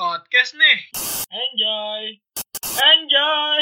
[0.00, 0.78] podcast nih.
[1.28, 2.02] Enjoy.
[2.64, 3.58] Enjoy.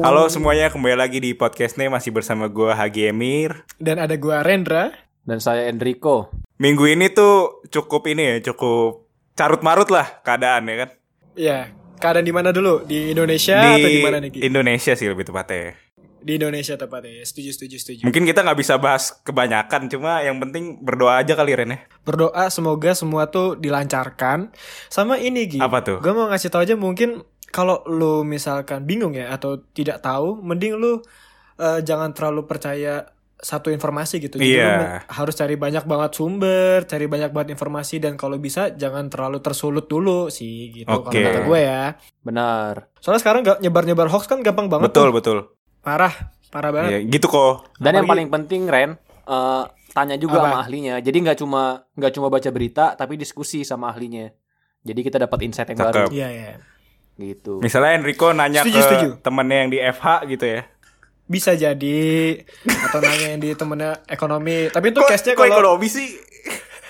[0.00, 3.68] Halo semuanya, kembali lagi di podcast nih masih bersama gua Hagi Emir.
[3.76, 4.96] Dan ada gua Rendra.
[5.28, 6.32] Dan saya Enrico.
[6.56, 10.90] Minggu ini tuh cukup ini ya, cukup carut marut lah keadaan ya kan.
[11.36, 11.58] Ya,
[12.00, 12.88] keadaan di mana dulu?
[12.88, 14.40] Di Indonesia atau di mana nih?
[14.40, 15.76] Indonesia sih lebih tepatnya.
[16.22, 17.20] Di Indonesia tepatnya.
[17.20, 18.02] Setuju, setuju, setuju.
[18.02, 21.78] Mungkin kita nggak bisa bahas kebanyakan, cuma yang penting berdoa aja kali Ren ya.
[22.02, 24.54] Berdoa semoga semua tuh dilancarkan.
[24.86, 25.58] Sama ini Gi.
[25.58, 25.98] Apa tuh?
[25.98, 30.74] Gue mau ngasih tau aja mungkin kalau lu misalkan bingung ya atau tidak tahu, mending
[30.74, 31.02] lu
[31.54, 34.38] eh, jangan terlalu percaya satu informasi gitu.
[34.38, 34.62] Jadi Iya.
[34.64, 39.10] lu me- harus cari banyak banget sumber, cari banyak banget informasi dan kalau bisa jangan
[39.10, 41.18] terlalu tersulut dulu sih gitu kalau Oke.
[41.18, 41.98] kata gue ya.
[42.22, 42.86] Benar.
[43.02, 45.14] Soalnya sekarang gak nyebar-nyebar hoax kan gampang banget Betul tuh.
[45.14, 45.38] betul.
[45.82, 46.14] Parah,
[46.48, 46.90] parah banget.
[46.90, 47.66] Ya, gitu kok.
[47.76, 48.90] Dan yang Apalagi- paling penting Ren,
[49.22, 50.44] eh, tanya juga Apa?
[50.46, 50.94] sama ahlinya.
[50.98, 54.30] Jadi nggak cuma nggak cuma baca berita, tapi diskusi sama ahlinya.
[54.82, 56.06] Jadi kita dapat insight yang baru.
[56.06, 56.14] Cakep.
[56.14, 56.52] Iya, iya.
[57.12, 57.60] Gitu.
[57.60, 59.08] Misalnya Enrico nanya Setuju, ke setuju.
[59.20, 60.60] temennya yang di FH gitu ya.
[61.22, 62.00] Bisa jadi
[62.66, 64.70] atau nanya yang di temennya ekonomi.
[64.70, 66.08] Tapi itu case-nya kalau ekonomi sih?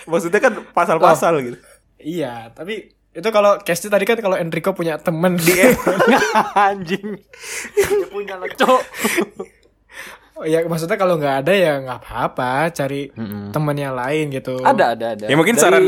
[0.05, 1.59] Maksudnya kan pasal-pasal gitu.
[1.99, 5.53] Iya, tapi itu kalau case tadi kan kalau Enrico punya temen Di
[6.69, 7.21] Anjing.
[7.71, 8.81] Dia punya leco.
[10.33, 13.53] Oh, ya maksudnya kalau nggak ada ya nggak apa-apa, cari Mm-mm.
[13.53, 14.57] teman yang lain gitu.
[14.59, 15.25] Ada ada ada.
[15.29, 15.85] Ya mungkin Dari- saran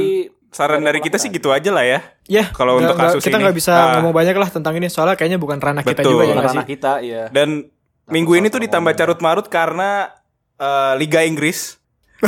[0.52, 2.00] saran dari kita sih gitu aja lah ya.
[2.24, 3.42] Ya, Kalau untuk kasus kita ini.
[3.42, 3.86] nggak bisa Ah.
[3.98, 6.12] ngomong banyak lah tentang ini soalnya kayaknya bukan ranah kita Betul.
[6.14, 6.70] juga ya ranah sih?
[6.70, 7.22] kita, iya.
[7.28, 7.66] Dan
[8.06, 10.12] minggu ini tuh ditambah carut marut karena
[10.54, 11.80] eh, Liga Inggris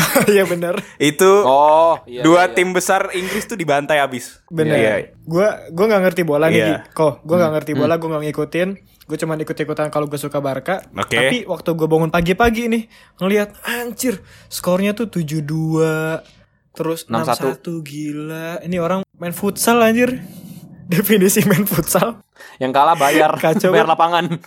[0.34, 2.20] Iya benar, itu Oh, iya.
[2.22, 2.54] dua iya.
[2.54, 4.44] tim besar Inggris tuh dibantai abis.
[4.48, 4.76] benar.
[4.76, 4.94] Iya.
[5.24, 6.78] Gua gua nggak ngerti bola nih, Iya.
[6.92, 7.24] Kok.
[7.24, 8.68] Gua nggak ngerti bola, gua nggak ngikutin.
[9.06, 10.82] Gue cuma ikut-ikutan kalau gue suka Barca.
[10.90, 11.14] Oke.
[11.14, 12.90] Tapi waktu gue bangun pagi-pagi nih
[13.22, 14.18] ngelihat anjir
[14.50, 15.46] skornya tuh 7-2
[16.74, 17.62] terus 6-1.
[17.62, 18.48] 6-1 gila.
[18.66, 20.10] Ini orang main futsal anjir.
[20.90, 22.18] Definisi main futsal.
[22.58, 24.42] Yang kalah bayar, Kacau bayar lapangan.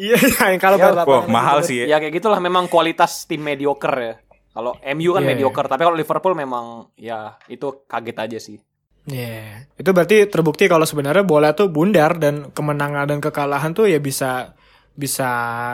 [0.00, 0.16] Iya,
[0.56, 1.92] yang kalau Ya, Wah, mahal sih ya.
[1.92, 4.14] ya kayak gitulah memang kualitas tim mediocre ya.
[4.50, 5.30] Kalau MU kan Iya.
[5.30, 8.58] mediocre, tapi kalau Liverpool memang ya itu kaget aja sih.
[9.06, 13.96] Iya, itu berarti terbukti kalau sebenarnya bola tuh bundar dan kemenangan dan kekalahan tuh ya
[13.96, 14.52] bisa
[14.92, 15.30] bisa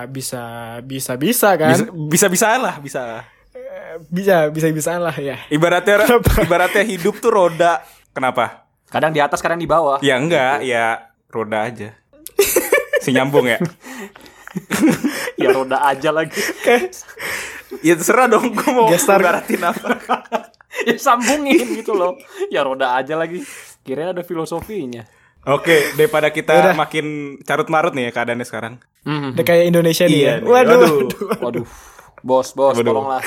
[0.07, 0.43] bisa
[0.85, 1.71] bisa bisa kan?
[1.73, 3.25] Bisa bisa bisaan lah, bisa.
[4.13, 5.41] Bisa bisa bisaan lah ya.
[5.49, 6.31] Ibaratnya Kenapa?
[6.45, 7.81] ibaratnya hidup tuh roda.
[8.13, 8.69] Kenapa?
[8.87, 9.99] Kadang di atas, kadang di bawah.
[10.05, 11.97] Ya enggak, ya roda aja.
[13.07, 13.59] Si nyambung ya.
[15.41, 16.35] ya roda aja lagi.
[17.81, 19.21] Ya terserah dong gue mau Gestar.
[19.21, 19.89] ibaratin apa.
[20.89, 22.17] ya sambungin gitu loh.
[22.49, 23.45] Ya roda aja lagi.
[23.81, 25.07] Kirain ada filosofinya.
[25.47, 26.75] Oke, daripada kita Yaudah.
[26.75, 27.07] makin
[27.41, 28.75] carut marut nih ya keadaannya sekarang.
[29.07, 30.35] Udah kayak Indonesia nih Iya ya.
[30.37, 30.91] nih, Waduh, waduh.
[30.99, 31.29] waduh.
[31.39, 31.67] Waduh.
[32.21, 32.83] Bos, bos, Waduh.
[32.83, 33.23] tolonglah.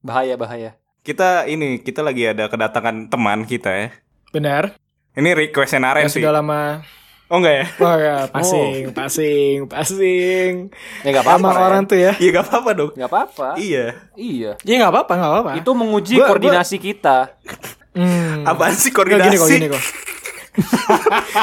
[0.00, 0.80] Bahaya, bahaya.
[1.04, 3.88] Kita ini kita lagi ada kedatangan teman kita ya.
[4.32, 4.80] Benar.
[5.12, 6.24] Ini request Naren sih.
[6.24, 6.80] sudah lama.
[7.26, 7.66] Oh enggak ya?
[7.78, 10.52] Wah, ya, passing, passing, passing.
[11.00, 11.40] Ya nggak apa-apa.
[11.40, 11.64] Sama Ren.
[11.64, 12.12] orang tuh ya.
[12.14, 12.90] Iya gak apa-apa dong.
[12.92, 13.48] Nggak apa-apa.
[13.56, 13.86] Iya.
[14.14, 14.50] Iya.
[14.60, 15.50] Iya nggak apa-apa, nggak apa-apa.
[15.56, 17.32] Itu menguji Gua- koordinasi kita.
[17.92, 18.44] Hmm.
[18.44, 19.30] Apaan sih Nggak, koordinasi?
[19.30, 19.82] gini kok, gini kok.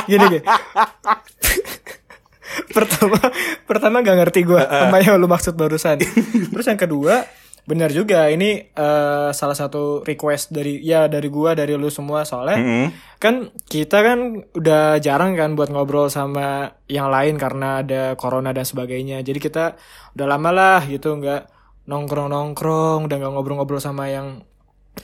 [0.06, 0.40] gini gini.
[2.70, 3.18] pertama,
[3.64, 5.98] pertama gak ngerti gue apa yang lu maksud barusan.
[6.52, 7.24] Terus yang kedua,
[7.62, 12.58] benar juga ini eh, salah satu request dari ya dari gua dari lu semua soalnya
[12.58, 12.88] Mm-mm.
[13.22, 18.66] kan kita kan udah jarang kan buat ngobrol sama yang lain karena ada corona dan
[18.66, 19.22] sebagainya.
[19.22, 19.78] Jadi kita
[20.18, 21.42] udah lama lah gitu nggak
[21.86, 24.42] nongkrong nongkrong, udah nggak ngobrol-ngobrol sama yang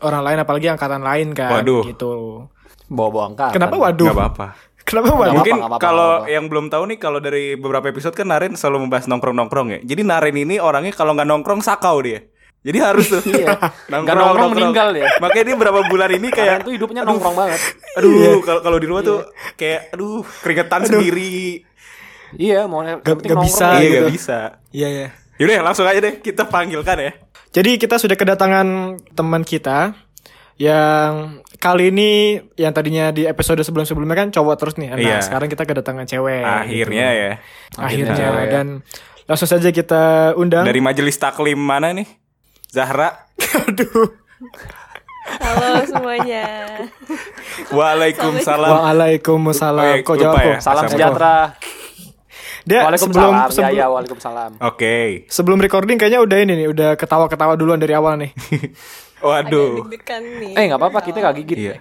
[0.03, 1.83] orang lain apalagi angkatan lain kan Waduh.
[1.87, 2.09] gitu.
[2.89, 3.53] Bawa-bawa angkatan.
[3.53, 4.07] Kenapa waduh?
[4.11, 4.47] Gak apa-apa.
[4.87, 5.35] Kenapa waduh?
[5.43, 9.67] Mungkin kalau yang belum tahu nih kalau dari beberapa episode kan Naren selalu membahas nongkrong-nongkrong
[9.75, 9.79] ya.
[9.83, 12.23] Jadi Naren ini orangnya kalau nggak nongkrong sakau dia.
[12.67, 13.23] Jadi harus tuh.
[13.31, 13.55] Iya.
[13.87, 15.07] Nggak nongkrong meninggal ya.
[15.17, 17.59] Makanya dia berapa bulan ini Kalian kayak tuh hidupnya nongkrong banget.
[17.95, 19.23] aduh kalau kalau di rumah tuh
[19.55, 21.63] kayak aduh keringetan sendiri.
[22.35, 23.45] Iya, mau Gak- gak nongkrong.
[23.47, 23.67] bisa.
[23.73, 23.95] iya gitu.
[24.01, 24.39] gak bisa.
[24.69, 25.07] Iya ya.
[25.37, 27.11] Yaudah langsung aja deh kita panggilkan ya.
[27.49, 28.67] Jadi kita sudah kedatangan
[29.15, 29.95] teman kita
[30.57, 32.11] yang kali ini
[32.55, 34.89] yang tadinya di episode sebelum-sebelumnya kan cowok terus nih.
[34.89, 35.17] Nah, Iya.
[35.21, 36.41] sekarang kita kedatangan cewek.
[36.43, 37.21] Akhirnya gitu.
[37.21, 37.31] ya.
[37.77, 38.49] Akhirnya Akhirnya.
[38.51, 38.67] dan
[39.23, 40.03] langsung saja kita
[40.33, 40.65] undang.
[40.65, 42.09] Dari majelis taklim mana nih?
[42.67, 43.31] Zahra.
[43.67, 44.11] Aduh.
[45.27, 46.45] Halo semuanya.
[47.71, 48.71] Waalaikumsalam.
[48.79, 50.03] Waalaikumsalam.
[50.03, 50.45] Kok jawab ya.
[50.55, 50.55] kok?
[50.63, 51.35] Salam sejahtera.
[52.67, 53.31] Dia sebelum Waalaikumsalam.
[53.31, 54.51] Ya, sebelum, ya, waalaikumsalam.
[54.59, 54.95] Oke.
[55.31, 58.31] sebelum recording kayaknya udah ini nih, udah ketawa-ketawa duluan dari awal nih.
[59.25, 59.87] Waduh.
[59.87, 60.51] Nih.
[60.55, 61.57] Eh, nggak apa-apa, kita nggak gigit.
[61.57, 61.75] Iya.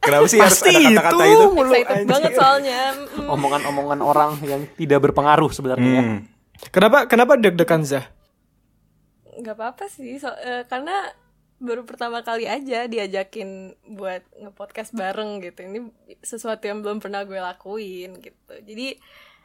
[0.00, 1.34] Kenapa sih harus Pasti ada kata-kata itu.
[1.34, 1.46] itu?
[1.52, 2.80] mulu, Excited banget soalnya.
[3.28, 5.90] Omongan-omongan orang yang tidak berpengaruh sebenarnya.
[5.92, 6.02] ya.
[6.02, 6.18] Hmm.
[6.72, 8.08] Kenapa kenapa deg-degan Zah?
[9.40, 11.08] Nggak apa-apa sih so- eh, karena
[11.56, 15.60] baru pertama kali aja diajakin buat ngepodcast bareng gitu.
[15.60, 15.78] Ini
[16.18, 18.54] sesuatu yang belum pernah gue lakuin gitu.
[18.56, 18.96] Jadi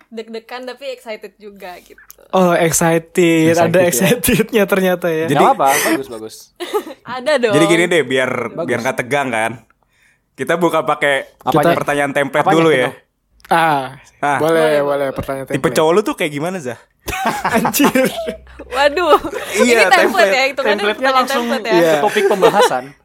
[0.07, 2.00] deg-degan tapi excited juga gitu.
[2.31, 3.88] Oh excited, Excited ada ya.
[3.89, 5.27] excitednya ternyata ya.
[5.27, 5.68] Jadi- apa?
[5.75, 6.36] Bagus bagus.
[7.06, 7.53] Ada dong.
[7.53, 9.51] Jadi gini deh biar biar nggak tegang kan.
[10.33, 12.89] Kita buka pakai pertanyaan template Apanya dulu ya.
[13.47, 14.38] Ah, Ah.
[14.38, 15.75] boleh boleh pertanyaan Tipe template.
[15.75, 16.80] cowok lu tuh kayak gimana Zah?
[17.56, 18.09] Anjir.
[18.65, 19.21] Waduh.
[19.56, 20.31] Iya, ini template, template.
[20.31, 21.74] ya, itu kan Template-nya langsung template ya.
[21.75, 21.92] Iya.
[21.92, 22.83] ke topik pembahasan.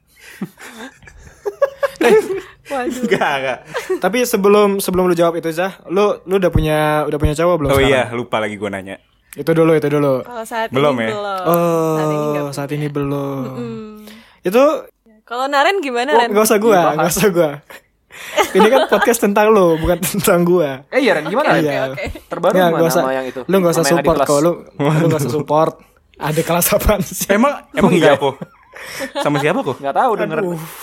[2.70, 3.02] Waduh.
[3.02, 3.58] Enggak, enggak.
[3.98, 7.68] Tapi sebelum sebelum lu jawab itu Zah, lu lu udah punya udah punya cowok belum
[7.68, 7.90] Oh sekarang?
[7.90, 8.96] iya, lupa lagi gue nanya.
[9.32, 10.22] Itu dulu, itu dulu.
[10.22, 11.10] Kalau saat Belum ini ya?
[11.12, 11.42] belum.
[11.44, 13.42] Oh, Saat ini nggak saat ini belum.
[13.44, 13.90] Hmm.
[14.40, 14.62] Itu
[15.22, 16.28] Kalau Naren gimana oh, Ren?
[16.28, 16.94] nggak usah gua, Dibahas.
[16.96, 17.50] nggak usah gua.
[18.56, 20.82] ini kan podcast tentang lu, bukan tentang gua.
[20.90, 21.62] Eh iya Ren, gimana Ren?
[21.62, 21.80] Iya.
[21.94, 22.04] Oke.
[22.26, 23.40] Terbaru Nggak, mana nggak usah, sama yang itu?
[23.46, 25.74] Lu nggak usah support kok, lu lu nggak usah support.
[26.20, 27.30] Ada kelas apaan sih?
[27.32, 28.36] Emang emang iya kok?
[29.20, 29.76] Sama siapa kok?
[29.78, 30.38] Nggak tahu denger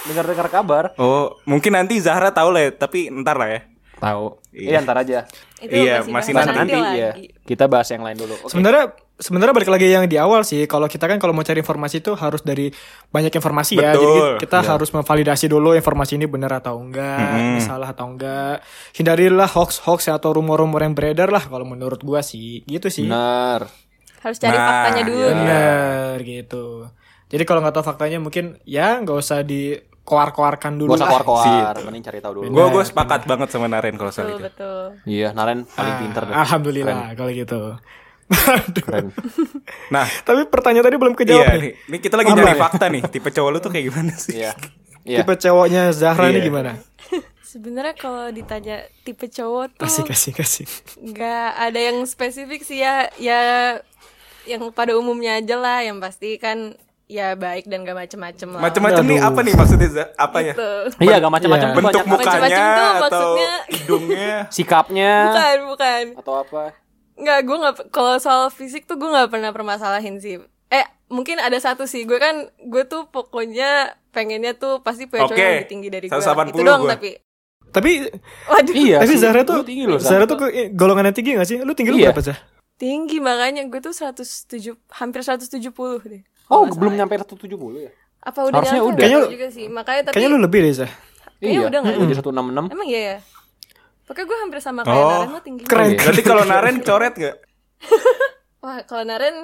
[0.07, 0.83] denger dengar kabar.
[0.97, 3.61] Oh, mungkin nanti Zahra tahu lah ya, tapi ntar lah ya.
[3.97, 4.25] Tahu.
[4.53, 4.69] Iya.
[4.69, 5.19] Iya, ntar aja.
[5.57, 6.93] Itu Iya, masih bahas nanti, Nanti lagi.
[6.95, 7.09] iya.
[7.41, 8.37] Kita bahas yang lain dulu.
[8.37, 8.53] Oke.
[8.53, 10.63] Sebenarnya sebenarnya balik lagi yang di awal sih.
[10.63, 12.69] Kalau kita kan kalau mau cari informasi itu harus dari
[13.07, 13.91] banyak informasi ya.
[13.91, 14.01] Betul.
[14.01, 18.61] Jadi kita harus memvalidasi dulu informasi ini benar atau enggak, ini salah atau enggak.
[18.93, 22.61] Hindarilah hoax-hoax atau rumor-rumor yang beredar lah kalau menurut gua sih.
[22.63, 23.05] Gitu sih.
[23.05, 23.65] Benar.
[24.17, 25.17] Harus cari Nah, faktanya dulu.
[25.19, 25.29] iya.
[25.33, 26.65] Bener gitu.
[27.27, 31.11] Jadi kalau nggak tahu faktanya mungkin ya nggak usah dikoar-koarkan dulu Gak usah lah.
[31.19, 32.47] keluar-keluar, mending cari tahu dulu.
[32.47, 34.47] Gue gue sepakat banget sama Naren kalau soal Betul, itu.
[34.47, 34.83] betul.
[35.03, 36.33] Iya, Naren paling pinter deh.
[36.33, 37.61] Alhamdulillah kalau gitu.
[38.77, 39.15] Keren.
[39.87, 41.73] Nah, Tapi pertanyaan tadi belum kejawab iya nih.
[41.85, 42.59] ini kita lagi Apa nyari ya?
[42.59, 43.01] fakta nih.
[43.05, 44.33] Tipe cowok lu tuh kayak gimana sih?
[44.37, 44.51] Iya.
[45.01, 45.17] Iya.
[45.21, 46.45] Tipe cowoknya Zahra ini Iya.
[46.45, 46.71] gimana?
[47.47, 50.65] Sebenarnya kalau ditanya tipe cowok tuh Kasih kasih kasih.
[51.01, 53.39] nggak ada yang spesifik sih ya ya
[54.43, 56.75] yang pada umumnya aja lah yang pasti kan
[57.05, 59.87] ya baik dan gak macem-macem lah Macam-macam nih apa nih maksudnya?
[59.89, 60.07] Zah?
[60.13, 60.51] Apa ya?
[60.51, 60.71] Gitu.
[60.99, 63.53] Iya, gak macam-macam tuh Bentuk mukanya Macam-macam tuh atau maksudnya.
[63.71, 64.31] hidungnya?
[64.51, 66.63] Sikapnya bukan bukan atau apa?
[67.17, 70.37] Nggak gue nggak kalau soal fisik tuh gue nggak pernah permasalahin sih
[70.67, 73.69] eh mungkin ada satu sih gue kan gue tuh pokoknya
[74.09, 75.41] pengennya tuh pasti punya cowok Oke.
[75.41, 76.93] yang lebih tinggi dari gue 180 itu doang gua.
[76.93, 77.09] tapi
[77.67, 77.91] Tapi
[78.47, 78.97] waduh Iya.
[78.99, 79.19] tapi sih.
[79.19, 79.99] Zahra tuh Lu tinggi loh.
[79.99, 81.59] Zahra tuh ke- golongan yang tinggi gak sih?
[81.59, 82.09] Lu tinggi lu Iya.
[82.09, 82.39] berapa Zah?
[82.75, 85.59] tinggi makanya gue tuh 107 hampir 170
[86.01, 86.97] deh Oh, belum salah.
[87.03, 87.91] nyampe 170 ya?
[88.19, 89.01] apa udah Harusnya nyampe udah.
[89.01, 90.91] Kayaknya- juga sih makanya tapi Kayaknya lu lebih deh Zah.
[91.37, 91.95] Kayaknya udah nggak?
[91.97, 92.63] Jadi 166.
[92.67, 93.17] emang iya ya
[94.07, 95.11] pokoknya gue hampir sama kayak Oh.
[95.11, 95.89] Naren lo tinggi Keren.
[95.89, 95.99] Oke.
[95.99, 97.35] Berarti kalau Naren coret gak?
[98.63, 99.35] wah kalau Naren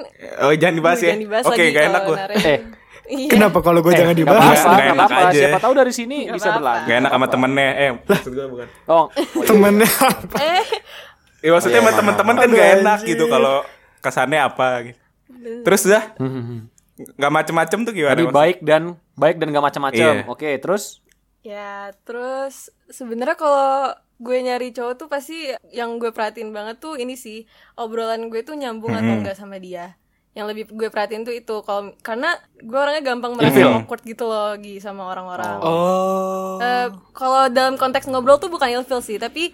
[0.42, 1.12] Oh jangan dibahas ya?
[1.12, 2.18] jangan dibahas Oke, gak enak gue.
[2.42, 2.60] Eh.
[3.04, 3.28] Iya.
[3.28, 4.58] Kenapa kalau gue jangan Eh, nggak dibahas?
[4.58, 5.28] apa-apa, nggak enak apa-apa.
[5.28, 5.40] aja.
[5.44, 6.88] Siapa tahu dari sini Nggak bisa berlanjut.
[6.88, 7.70] Gak enak sama temennya.
[7.76, 8.68] Eh, maksud gue bukan.
[8.86, 9.44] Oh, oh, iya.
[9.44, 9.90] Temennya
[10.40, 10.64] Eh,
[11.44, 13.56] Ya maksudnya Oh, iya, sama teman-teman kan gak enak gitu kalau
[14.00, 15.00] kesannya apa gitu.
[15.62, 16.72] Terus dah Hmm,
[17.14, 18.16] gak macem-macem tuh gimana?
[18.16, 18.32] Maksudnya?
[18.32, 18.84] baik dan
[19.14, 20.14] baik dan gak macam-macam.
[20.16, 20.24] Iya.
[20.26, 21.04] Oke, terus
[21.44, 21.72] Ya,
[22.08, 23.92] terus sebenarnya kalau
[24.24, 27.44] gue nyari cowok tuh pasti yang gue perhatiin banget tuh ini sih
[27.76, 30.00] obrolan gue tuh nyambung atau enggak sama dia.
[30.34, 33.84] Yang lebih gue perhatiin tuh itu kalau karena gue orangnya gampang merasa Ilfil.
[33.84, 35.60] awkward gitu loh Gi sama orang-orang.
[35.62, 36.58] Oh.
[36.64, 39.52] Eh, kalau dalam konteks ngobrol tuh bukan ilfil sih, tapi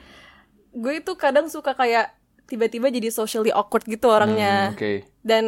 [0.71, 2.13] gue itu kadang suka kayak
[2.45, 4.71] tiba-tiba jadi socially awkward gitu orangnya.
[4.71, 4.91] Hmm, oke.
[5.25, 5.43] Dan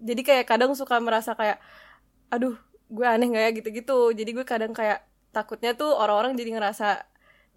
[0.00, 1.58] jadi kayak kadang suka merasa kayak
[2.30, 2.54] aduh,
[2.88, 4.14] gue aneh nggak ya gitu-gitu.
[4.14, 7.09] Jadi gue kadang kayak takutnya tuh orang-orang jadi ngerasa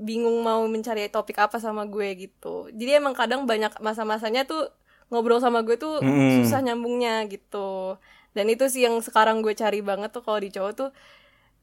[0.03, 2.67] bingung mau mencari topik apa sama gue gitu.
[2.75, 4.67] Jadi emang kadang banyak masa-masanya tuh
[5.07, 6.43] ngobrol sama gue tuh Mm-mm.
[6.43, 7.95] susah nyambungnya gitu.
[8.35, 10.89] Dan itu sih yang sekarang gue cari banget tuh kalau di cowok tuh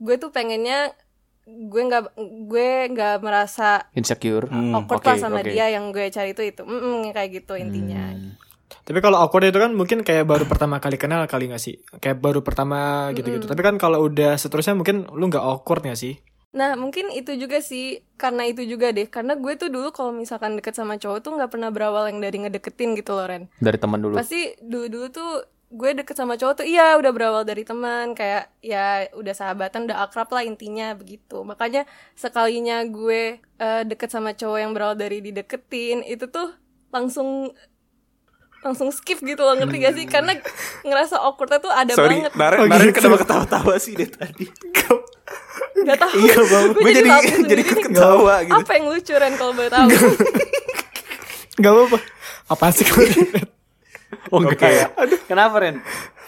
[0.00, 0.96] gue tuh pengennya
[1.44, 2.14] gue nggak
[2.46, 4.48] gue nggak merasa Insecure.
[4.48, 5.50] Hmm, awkward oke, lah sama oke.
[5.50, 8.38] dia yang gue cari itu itu Mm-mm, kayak gitu intinya Hmm.
[8.86, 11.78] Tapi kalau awkward itu kan mungkin kayak baru pertama kali kenal kali gak sih?
[11.98, 13.46] Kayak baru pertama gitu-gitu.
[13.46, 16.18] Tapi kan kalau udah seterusnya mungkin lu nggak awkward gak sih?
[16.50, 20.54] Nah mungkin itu juga sih karena itu juga deh karena gue tuh dulu kalau misalkan
[20.54, 23.98] deket sama cowok tuh nggak pernah berawal yang dari ngedeketin gitu loh Ren Dari teman
[23.98, 24.18] dulu.
[24.18, 25.30] pasti dulu dulu tuh
[25.70, 30.02] gue deket sama cowok tuh iya udah berawal dari teman kayak ya udah sahabatan udah
[30.02, 36.02] akrab lah intinya begitu makanya sekalinya gue eh, deket sama cowok yang berawal dari dideketin
[36.02, 36.50] itu tuh
[36.90, 37.54] langsung
[38.60, 40.36] langsung skip gitu loh ngerti gak sih karena
[40.82, 42.98] ngerasa awkwardnya tuh ada Sorry, banget Naren, Oh, Naren gitu.
[42.98, 44.44] kenapa ketawa-tawa sih dari tadi?
[45.80, 46.64] Gak tau Iya, Bang.
[46.72, 47.08] Gue jadi,
[47.44, 48.54] jadi tahu ketawa gitu.
[48.54, 49.88] Apa yang lucu Ren kalau boleh tahu
[51.56, 51.98] Gak apa-apa.
[52.48, 53.06] Apaan sih kalau
[54.30, 54.54] Oh Oke.
[54.54, 54.86] enggak ya?
[55.24, 55.78] Kenapa Ren?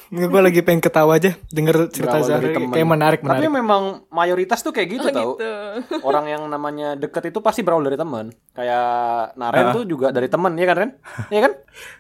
[0.09, 3.49] Nggak, gue lagi pengen ketawa aja denger cerita Zahra kayak menarik Tapi menarik.
[3.51, 5.31] memang mayoritas tuh kayak gitu Oh, tau.
[5.33, 5.49] gitu.
[6.05, 8.29] Orang yang namanya deket itu pasti berawal dari teman.
[8.53, 8.87] Kayak
[9.35, 10.91] Naren tuh juga dari teman, ya kan Ren?
[11.27, 11.53] Iya kan?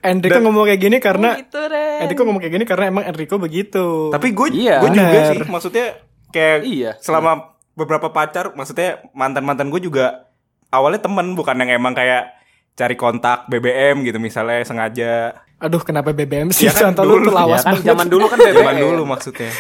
[0.05, 1.99] Enrico ngomong kayak gini karena Oh, gitu, Ren.
[2.00, 3.85] Enrico ngomong kayak gini karena emang Enrico begitu.
[4.11, 4.76] Tapi gue Iya.
[4.79, 5.87] gue juga sih maksudnya
[6.33, 6.91] kayak Iya.
[6.99, 10.29] selama beberapa pacar maksudnya mantan-mantan gue juga
[10.69, 12.33] awalnya temen bukan yang emang kayak
[12.73, 16.67] cari kontak BBM gitu misalnya sengaja aduh kenapa BBM sih?
[16.67, 17.29] Ya kan, Contoh lu dulu.
[17.29, 17.87] tuh lawas ya kan banget.
[17.87, 18.57] zaman dulu kan BBM.
[18.57, 19.51] zaman dulu maksudnya.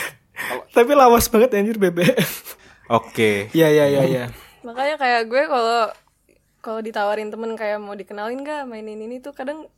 [0.72, 2.18] Tapi lawas banget anjir BBM.
[2.90, 3.52] Oke.
[3.52, 4.24] Iya iya iya iya.
[4.62, 5.94] Makanya kayak gue kalau
[6.58, 9.70] kalau ditawarin temen kayak mau dikenalin gak mainin ini tuh kadang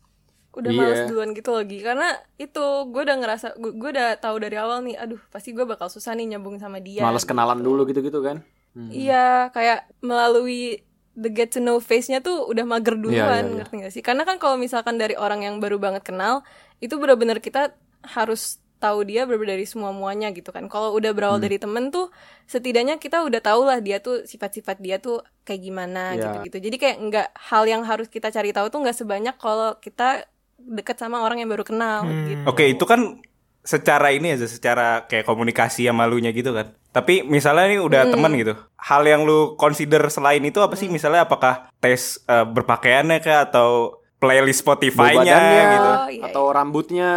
[0.54, 0.78] udah Iya.
[0.80, 4.80] males duluan gitu lagi karena itu gue udah ngerasa gue, gue udah tahu dari awal
[4.80, 8.40] nih aduh pasti gue bakal susah nih nyambung sama dia Males kenalan dulu gitu-gitu kan.
[8.72, 8.90] Hmm.
[8.90, 10.82] Iya, kayak melalui
[11.14, 13.54] the get to know face-nya tuh udah mager duluan, Iya, iya, iya.
[13.62, 14.02] ngerti gak sih?
[14.02, 16.42] Karena kan kalau misalkan dari orang yang baru banget kenal,
[16.78, 17.70] itu benar-benar kita
[18.04, 20.66] harus tahu dia berbeda dari semua muanya gitu kan.
[20.66, 21.46] Kalau udah berawal Hmm.
[21.46, 22.10] dari temen tuh,
[22.44, 26.20] setidaknya kita udah tahu lah dia tuh sifat-sifat dia tuh kayak gimana Iya.
[26.20, 26.58] gitu-gitu.
[26.66, 30.26] Jadi kayak nggak hal yang harus kita cari tahu tuh nggak sebanyak kalau kita
[30.66, 32.24] deket sama orang yang baru kenal Hmm.
[32.24, 32.42] gitu.
[32.46, 33.20] Oke, itu kan
[33.60, 36.72] secara ini aja secara kayak komunikasi sama lu nya gitu kan.
[36.90, 38.54] Tapi misalnya nih udah temen gitu.
[38.76, 40.86] Hal yang lu consider selain itu apa sih?
[40.86, 43.68] Misalnya apakah tes eh, berpakaiannya kah atau
[44.16, 45.36] playlist Spotify-nya
[45.70, 45.90] gitu.
[45.90, 47.10] Oh, iya, atau rambutnya.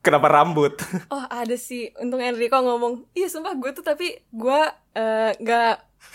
[0.00, 0.78] Kenapa rambut?
[1.10, 4.54] Oh ada sih Untung Enrico ngomong Iya sumpah gue tuh tapi Gue
[4.92, 5.74] eh, nggak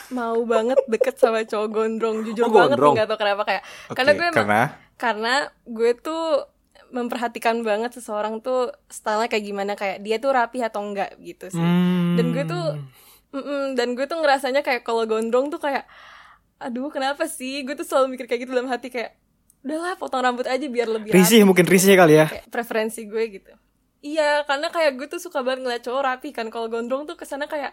[0.09, 2.95] mau banget deket sama cowok gondrong Jujur Oh, banget gondrong.
[2.95, 4.61] nih Gak tau kenapa kayak Oke, Karena gue emang karena
[4.95, 5.33] Karena
[5.67, 6.23] gue tuh
[6.89, 11.61] memperhatikan banget seseorang tuh stylenya kayak gimana kayak dia tuh rapi atau enggak gitu sih
[11.61, 12.17] Hmm.
[12.17, 12.65] dan gue tuh
[13.31, 15.85] mm-mm, dan gue tuh ngerasanya kayak kalau gondrong tuh kayak
[16.57, 19.15] aduh kenapa sih gue tuh selalu mikir kayak gitu dalam hati kayak
[19.61, 22.25] udahlah potong rambut aja biar lebih rapi risih mungkin risih kali ya.
[22.25, 23.51] kayak preferensi gue gitu
[24.01, 27.23] iya karena kayak gue tuh suka banget ngeliat cowok rapi kan kalau gondrong tuh ke
[27.23, 27.71] sana kayak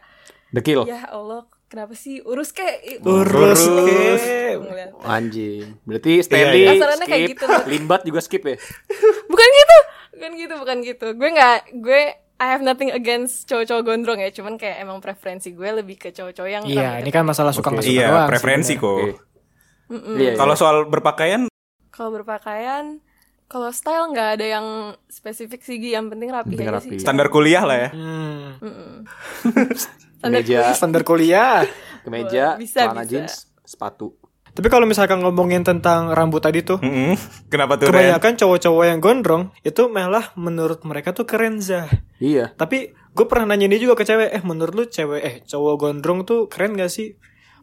[0.48, 0.84] Dekil.
[0.84, 4.22] ya allah kenapa sih urus kayak Urus Urus.
[4.24, 4.56] ke.
[4.56, 5.76] ngeliat Anjing.
[5.84, 6.72] Berarti Stanley iya.
[7.04, 7.44] Kayak skip, gitu.
[7.68, 8.56] Limbat juga skip ya.
[9.30, 9.78] bukan gitu
[10.18, 12.00] bukan gitu bukan gitu gue nggak gue
[12.38, 16.50] I have nothing against cowok-cowok gondrong ya cuman kayak emang preferensi gue lebih ke cowok-cowok
[16.50, 18.88] yang Iya, ini kan masalah suka nggak suka iya, doang preferensi kok.
[18.94, 19.10] Oke.
[20.18, 20.60] Iya, Kalau iya.
[20.60, 21.46] soal berpakaian
[21.90, 23.02] kalau berpakaian
[23.48, 24.66] kalau style nggak ada yang
[25.08, 26.88] spesifik sih yang penting rapi Penting aja rapi.
[26.94, 27.90] sih standar kuliah lah ya.
[27.94, 29.06] Hmm.
[30.18, 31.62] Kemeja, Standar kuliah.
[32.04, 33.10] kemeja, Bisa, celana bisa.
[33.10, 34.16] jeans, sepatu.
[34.48, 37.14] Tapi kalau misalkan ngomongin tentang rambut tadi tuh, Mm-mm.
[37.52, 41.86] Kenapa tuh kebanyakan cowok-cowok yang gondrong itu malah menurut mereka tuh keren Zah.
[42.18, 42.56] Iya.
[42.58, 46.26] Tapi gue pernah nanya ini juga ke cewek, eh menurut lu cewek eh cowok gondrong
[46.26, 47.14] tuh keren gak sih?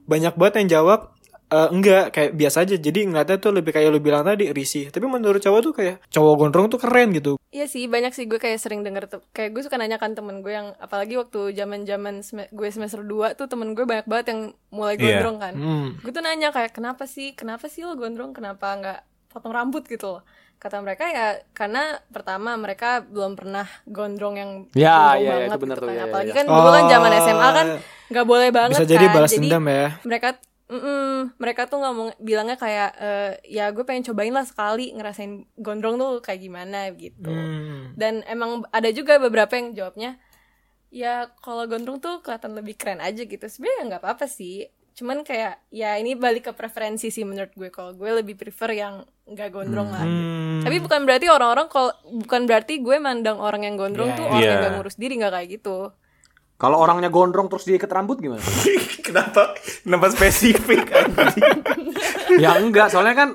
[0.08, 1.15] Banyak banget yang jawab
[1.48, 2.76] "Eh, enggak, kayak biasa aja.
[2.76, 4.88] Jadi ngeliatnya tuh lebih kayak lu bilang tadi risih.
[4.88, 7.38] Tapi menurut cowok tuh kayak cowok gondrong tuh keren gitu.
[7.50, 10.52] Iya sih banyak sih gue kayak sering denger tuh kayak gue suka nanyakan temen gue
[10.52, 14.96] yang apalagi waktu zaman zaman gue semester 2 tuh temen gue banyak banget yang mulai
[14.96, 15.22] Iya.
[15.22, 15.88] gondrong kan Hmm.
[15.98, 19.00] gue tuh nanya kayak kenapa sih kenapa sih lo gondrong kenapa nggak
[19.30, 20.24] potong rambut gitu loh
[20.58, 25.60] kata mereka ya karena pertama mereka belum pernah gondrong yang Ya, gondrong ya, banget itu
[25.62, 25.94] benar gitu tuh, kan.
[25.94, 26.36] ya, ya, apalagi ya.
[26.36, 27.12] kan dulu kan zaman.
[27.22, 27.68] SMA kan
[28.06, 29.88] nggak boleh banget Bisa jadi kan balas dendam ya.
[30.02, 30.30] mereka
[30.68, 35.96] mm-mm, mereka tuh ngomong bilangnya kayak eh, ya gue pengen cobain lah sekali ngerasain gondrong
[35.96, 37.94] tuh kayak gimana gitu Hmm.
[37.94, 40.18] dan emang ada juga beberapa yang jawabnya
[40.90, 45.60] ya kalau gondrong tuh kelihatan lebih keren aja gitu sebenarnya nggak apa-apa sih cuman kayak
[45.70, 49.92] ya ini balik ke preferensi sih menurut gue kalau gue lebih prefer yang nggak gondrong
[49.92, 50.24] lah gitu.
[50.24, 50.62] Hmm.
[50.64, 54.32] tapi bukan berarti orang-orang kalau bukan berarti gue mandang orang yang gondrong tuh iya.
[54.32, 54.64] orang yang Iya.
[54.64, 55.78] gak ngurus diri nggak kayak gitu
[56.56, 58.44] Kalau orangnya gondrong terus diikat rambut gimana?
[59.06, 59.56] Kenapa?
[59.84, 60.88] Kenapa spesifik?
[62.44, 63.30] ya enggak, soalnya kan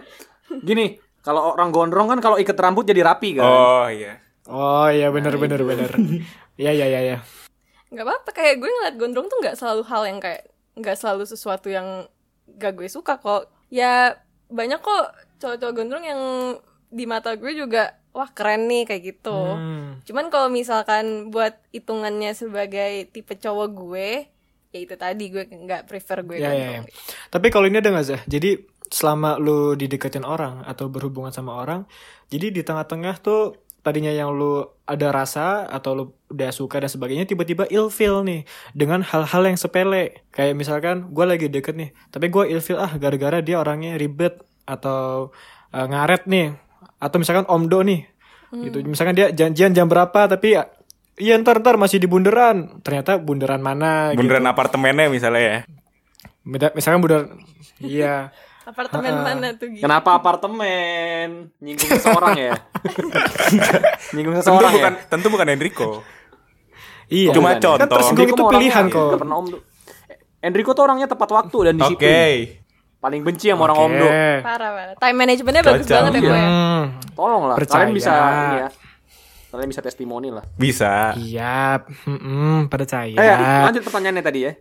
[0.64, 3.44] gini, kalau orang gondrong kan kalau ikat rambut jadi rapi kan.
[3.44, 4.18] oh iya.
[4.50, 5.90] Oh iya bener bener bener.
[6.56, 7.00] Iya iya iya.
[7.00, 7.18] iya.
[7.90, 10.46] nggak apa-apa kayak gue ngeliat gondrong tuh nggak selalu hal yang kayak
[10.78, 12.06] nggak selalu sesuatu yang
[12.54, 14.14] gak gue suka kok ya
[14.46, 15.06] banyak kok
[15.42, 16.20] cowok-cowok gondrong yang
[16.90, 20.02] di mata gue juga wah keren nih kayak gitu Hmm.
[20.02, 24.08] cuman kalau misalkan buat hitungannya sebagai tipe cowok gue
[24.70, 26.94] ya itu tadi gue nggak prefer gue ya, gondrong ya.
[27.26, 28.22] Tapi kalau ini ada nggak Zah?
[28.30, 28.54] Jadi
[28.86, 31.90] selama lu dideketin orang atau berhubungan sama orang,
[32.30, 37.26] jadi di tengah-tengah tuh tadinya yang lu ada rasa atau lu udah suka dan sebagainya
[37.26, 42.44] tiba-tiba ilfeel nih dengan hal-hal yang sepele kayak misalkan gue lagi deket nih tapi gue
[42.54, 44.36] ilfeel ah gara-gara dia orangnya ribet
[44.68, 45.32] atau
[45.72, 46.60] eh, ngaret nih
[46.96, 48.04] atau misalkan omdo nih
[48.50, 50.66] gitu misalkan dia janjian jam berapa tapi ya
[51.16, 54.24] iya ntar ntar masih di bundaran ternyata bundaran mana gitu.
[54.24, 55.58] Beneran apartemennya misalnya ya.
[56.74, 57.26] Misalkan bundaran
[57.78, 58.32] iya
[58.70, 59.82] Apartemen mana tuh gitu?
[59.82, 61.50] Kenapa apartemen?
[61.58, 62.54] Nyinggung seseorang ya?
[64.14, 65.06] Nyinggung Tentu seseorang bukan ya?
[65.10, 65.88] tentu bukan Enrico.
[67.10, 67.34] Iya.
[67.34, 67.62] Cuma Bukan ya?
[67.66, 67.82] contoh.
[67.82, 68.94] Kan tersinggung itu pilihan kok.
[69.10, 69.60] nggak pernah om tuh.
[70.38, 71.82] Enrico tuh orangnya tepat waktu dan Oke.
[71.82, 72.59] disiplin.
[73.00, 74.10] Paling benci sama orang om tuh.
[74.44, 74.94] Parah parah.
[74.94, 76.36] Time managementnya bagus banget ya gue.
[76.36, 76.84] Hmm,
[77.16, 77.88] Tolong lah, Percaya.
[77.88, 78.68] kalian bisa ini ya.
[79.50, 80.44] Kalian bisa testimoni lah.
[80.54, 81.16] Bisa.
[81.16, 81.80] iya.
[82.04, 83.16] Hmm, percaya.
[83.16, 84.52] Eh, lanjut pertanyaannya tadi ya.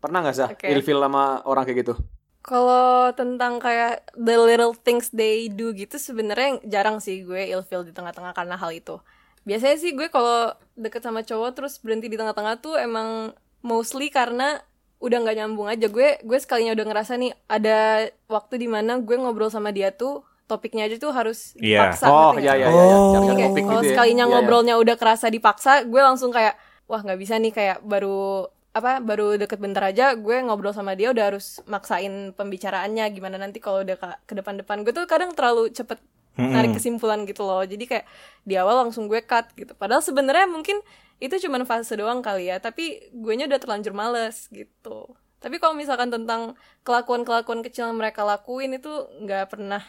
[0.00, 0.66] Pernah nggak sih Oke.
[0.72, 1.94] ilfil sama orang kayak gitu?
[2.40, 7.90] Kalau tentang kayak the little things they do gitu sebenarnya jarang sih gue ilfeel di
[7.90, 9.02] tengah-tengah karena hal itu.
[9.42, 14.62] Biasanya sih gue kalau deket sama cowok terus berhenti di tengah-tengah tuh emang mostly karena
[14.98, 17.78] udah nggak nyambung aja gue gue sekalinya udah ngerasa nih ada
[18.26, 21.90] waktu di mana gue ngobrol sama dia tuh topiknya aja tuh harus Iya.
[21.92, 22.76] dipaksa Oh, ngerti iya iya iya.
[22.96, 23.12] Oh.
[23.12, 23.90] Kalau gitu ya.
[23.90, 24.32] sekalinya Iya, iya.
[24.32, 26.54] ngobrolnya udah kerasa dipaksa, gue langsung kayak
[26.86, 31.08] wah nggak bisa nih kayak baru apa baru deket bentar aja gue ngobrol sama dia
[31.08, 35.68] udah harus maksain pembicaraannya gimana nanti kalau udah ke, ke depan-depan gue tuh kadang terlalu
[35.68, 35.96] cepet
[36.36, 38.04] narik kesimpulan gitu loh jadi kayak
[38.42, 40.76] di awal langsung gue cut gitu padahal sebenarnya mungkin
[41.22, 45.76] itu cuman fase doang kali ya tapi gue nya udah terlanjur males gitu tapi kalau
[45.76, 48.90] misalkan tentang kelakuan-kelakuan kecil yang mereka lakuin itu
[49.22, 49.84] nggak pernah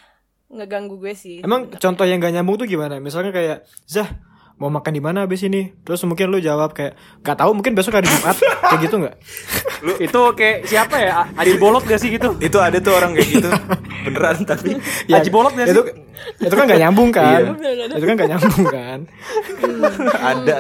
[0.48, 3.03] ngeganggu gue sih Emang contoh yang gak nyambung tuh gimana?
[3.03, 4.07] Misalnya kayak, Zah,
[4.58, 5.70] mau makan di mana abis ini?
[5.86, 8.38] Terus mungkin lu jawab kayak, gak tahu mungkin besok hari Jumat,
[8.74, 9.16] kayak gitu nggak?
[10.02, 11.12] Itu kayak siapa ya?
[11.24, 12.34] A- Adil Bolot gak sih gitu?
[12.42, 13.50] Itu ada tuh orang kayak gitu.
[14.10, 14.82] Beneran tapi.
[15.14, 15.78] Haji Bolot gak sih?
[15.78, 15.82] itu,
[16.42, 17.54] itu kan gak nyambung kan?
[17.54, 17.94] Iya.
[17.94, 19.00] itu kan gak nyambung kan?
[20.18, 20.58] ada.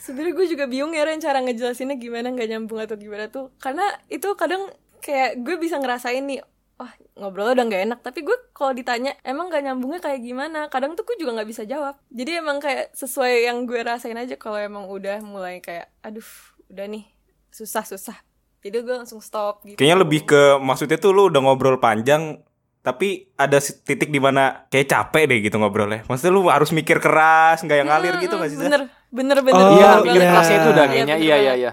[0.00, 3.84] sebenarnya gue juga bingung ya Ren cara ngejelasinnya gimana nggak nyambung atau gimana tuh karena
[4.08, 4.72] itu kadang
[5.04, 6.40] kayak gue bisa ngerasain nih
[6.78, 10.94] wah ngobrol udah nggak enak tapi gue kalau ditanya emang nggak nyambungnya kayak gimana kadang
[10.94, 14.56] tuh gue juga nggak bisa jawab jadi emang kayak sesuai yang gue rasain aja kalau
[14.56, 16.24] emang udah mulai kayak aduh
[16.70, 17.04] udah nih
[17.50, 18.14] susah susah
[18.62, 22.42] jadi gue langsung stop gitu Kayaknya lebih ke maksudnya tuh lu udah ngobrol panjang
[22.78, 26.06] tapi ada titik di mana kayak capek deh gitu ngobrolnya.
[26.08, 28.56] Maksudnya lu harus mikir keras, nggak yang ngalir gitu nggak sih?
[28.56, 28.82] Bener
[29.12, 30.30] bener bener Oh, Iya, bener mikir iya.
[30.32, 31.16] kelasnya itu udah Iya, kayaknya.
[31.18, 31.72] bener Iya, iya, iya.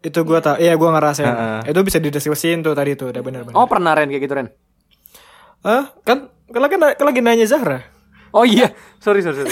[0.00, 1.26] Itu gue tau, iya gue ngerasain.
[1.26, 1.60] Heeh.
[1.70, 3.52] Itu bisa didiskusin tuh tadi tuh, udah bener-bener.
[3.52, 4.48] Oh, pernah Ren kayak gitu Ren?
[5.60, 5.92] Hah?
[6.02, 7.84] Kan, kan lagi, kan lagi nanya Zahra.
[8.30, 9.50] Oh iya, sorry sorry sorry.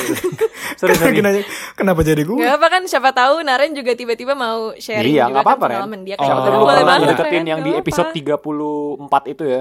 [0.78, 1.20] sorry, Kan lagi sorry.
[1.20, 1.42] nanya,
[1.74, 2.38] kenapa jadi gue?
[2.38, 5.64] Gak apa kan siapa tahu Naren juga tiba-tiba mau sharing Iya, juga nggak kan apa-apa
[5.64, 5.72] Ren.
[5.74, 6.24] pengalaman dia Oh.
[6.24, 9.18] Siapa tahu Boleh pernah banget, deketin yang di episode apa-apa.
[9.26, 9.60] 34 itu ya.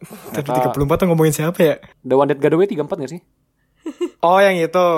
[0.32, 1.74] Tadi 34 tuh ngomongin siapa ya?
[2.00, 3.20] The One That Got Away 34 gak sih?
[4.22, 4.88] Oh yang itu.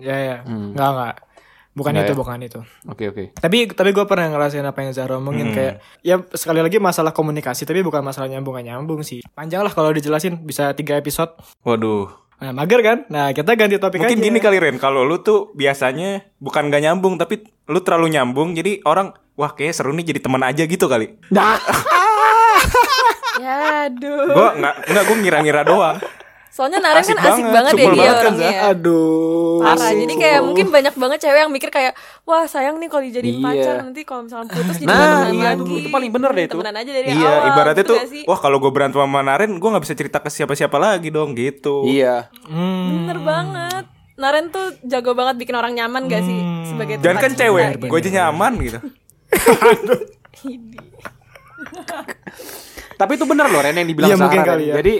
[0.00, 0.36] Ya ya.
[0.42, 0.72] Hmm.
[0.72, 1.14] Enggak enggak.
[1.80, 2.18] Bukan Nggak itu, ya?
[2.18, 2.60] bukan itu.
[2.86, 3.24] Oke oke.
[3.34, 5.56] Tapi tapi gue pernah ngerasain apa yang Zahra omongin Hmm.
[5.56, 9.24] kayak ya sekali lagi masalah komunikasi tapi bukan masalah nyambung gak nyambung sih.
[9.32, 11.32] Panjang lah kalau dijelasin bisa tiga episode.
[11.62, 12.12] Waduh.
[12.38, 12.98] Nah mager kan?
[13.06, 14.26] Nah kita ganti topik Mungkin aja.
[14.26, 18.80] gini kali Ren, kalau lu tuh biasanya bukan nggak nyambung tapi lu terlalu nyambung jadi
[18.82, 21.16] orang wah kayak seru nih jadi teman aja gitu kali.
[21.30, 21.56] Nah,
[23.36, 24.28] Ya aduh.
[24.30, 25.96] Gua nggak nggak gua ngira-ngira doang.
[26.60, 28.50] Soalnya Naren Asik kan asik banget, banget, ya dia banget kan, orangnya.
[28.52, 28.60] ya.
[28.70, 29.58] Aduh.
[29.58, 29.80] Parah.
[29.80, 29.96] Asik.
[29.98, 31.92] Jadi kayak mungkin banyak banget cewek yang mikir kayak
[32.22, 33.44] wah sayang nih kalau dijadiin Iya.
[33.46, 35.62] pacar nanti kalau misalnya putus jadi Nah, temenan iya, lagi.
[35.62, 36.52] itu- itu paling bener deh itu.
[36.52, 37.48] Temenan aja dari iya, awal.
[37.48, 38.22] ibaratnya gitu tuh gak sih?
[38.22, 41.82] wah kalau gue berantem sama Naren gue nggak bisa cerita ke siapa-siapa lagi dong gitu.
[41.82, 42.28] iya.
[42.44, 43.08] Hmm.
[43.08, 43.84] Bener banget.
[44.14, 47.84] Naren tuh jago banget bikin orang nyaman gak sih sebagai Jangan kan cinta cewek, gitu.
[47.86, 48.78] gue aja nyaman gitu.
[52.96, 54.74] Tapi itu bener loh Ren yang dibilang Iya, Zahra, kali ya.
[54.76, 54.94] Jadi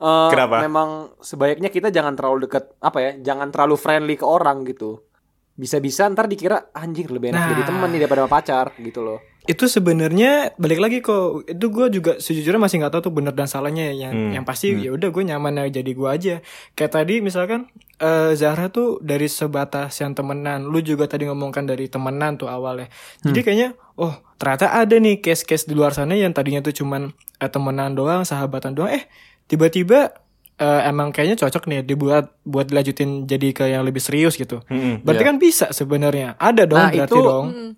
[0.00, 0.60] eh, Kenapa?
[0.60, 5.04] memang sebaiknya kita jangan terlalu deket apa ya, jangan terlalu friendly ke orang gitu.
[5.52, 7.48] Bisa-bisa ntar dikira anjir lebih enak Nah.
[7.50, 9.20] jadi teman nih daripada pacar gitu loh.
[9.42, 13.48] itu sebenarnya balik lagi kok itu gue juga sejujurnya masih nggak tahu tuh bener dan
[13.48, 14.32] salahnya yang Hmm.
[14.32, 16.34] yang pasti ya udah gue nyaman aja jadi gue aja
[16.74, 17.64] kayak tadi misalkan
[17.96, 22.92] eh, Zahra tuh dari sebatas yang temenan lu juga tadi ngomongkan dari temenan tuh awalnya
[23.18, 27.48] jadi kayaknya oh ternyata ada nih case-case di luar sana yang tadinya tuh cuman eh,
[27.48, 29.08] temenan doang sahabatan doang eh
[29.50, 30.14] tiba-tiba
[30.56, 35.02] eh, emang kayaknya cocok nih dibuat buat dilanjutin jadi ke yang lebih serius gitu Mm-mm,
[35.02, 35.28] berarti iya.
[35.28, 37.72] kan bisa sebenarnya ada dong Nah, berarti itu- dong Mm.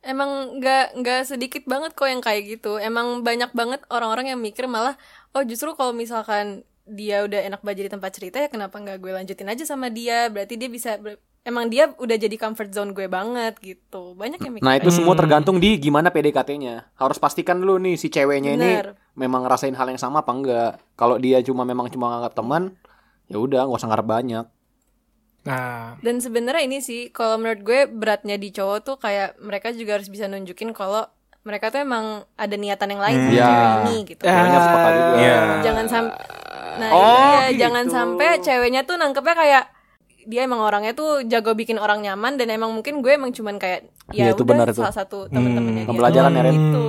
[0.00, 2.80] Emang nggak nggak sedikit banget kok yang kayak gitu.
[2.80, 4.96] Emang banyak banget orang-orang yang mikir malah
[5.30, 9.12] oh justru kalau misalkan dia udah enak banget jadi tempat cerita ya kenapa nggak gue
[9.12, 10.26] lanjutin aja sama dia?
[10.26, 14.12] Berarti dia bisa ber- emang dia udah jadi comfort zone gue banget gitu.
[14.12, 14.64] Banyak yang mikir.
[14.64, 16.92] Nah, itu kayak semua tergantung di gimana PDKT-nya.
[16.94, 18.86] Harus pastikan dulu nih si ceweknya Bener.
[18.92, 20.72] ini memang ngerasain hal yang sama apa enggak.
[20.94, 22.62] Kalau dia cuma memang cuma nganggap teman,
[23.26, 24.46] ya udah nggak usah ngarep banyak.
[25.40, 29.96] nah Dan sebenarnya ini sih kalau menurut gue beratnya di cowok tuh kayak mereka juga
[29.96, 31.08] harus bisa nunjukin kalau
[31.40, 33.46] mereka tuh emang ada niatan yang lain sama Iya.
[33.48, 34.22] cewek ini gitu.
[34.22, 34.88] Ceweknya juga.
[35.16, 35.36] Iya.
[35.64, 36.16] jangan sampai
[36.70, 37.60] nah Oh, iya gitu.
[37.64, 39.64] jangan sampai ceweknya tuh nangkepnya kayak
[40.22, 43.84] dia emang orangnya tuh jago bikin orang nyaman dan emang mungkin gue emang cuman kayak
[44.08, 44.78] ya Iya, itu udah benar itu.
[44.78, 46.54] salah satu temen-temennya dia Pembelajaran ya, Ren.
[46.54, 46.84] gitu.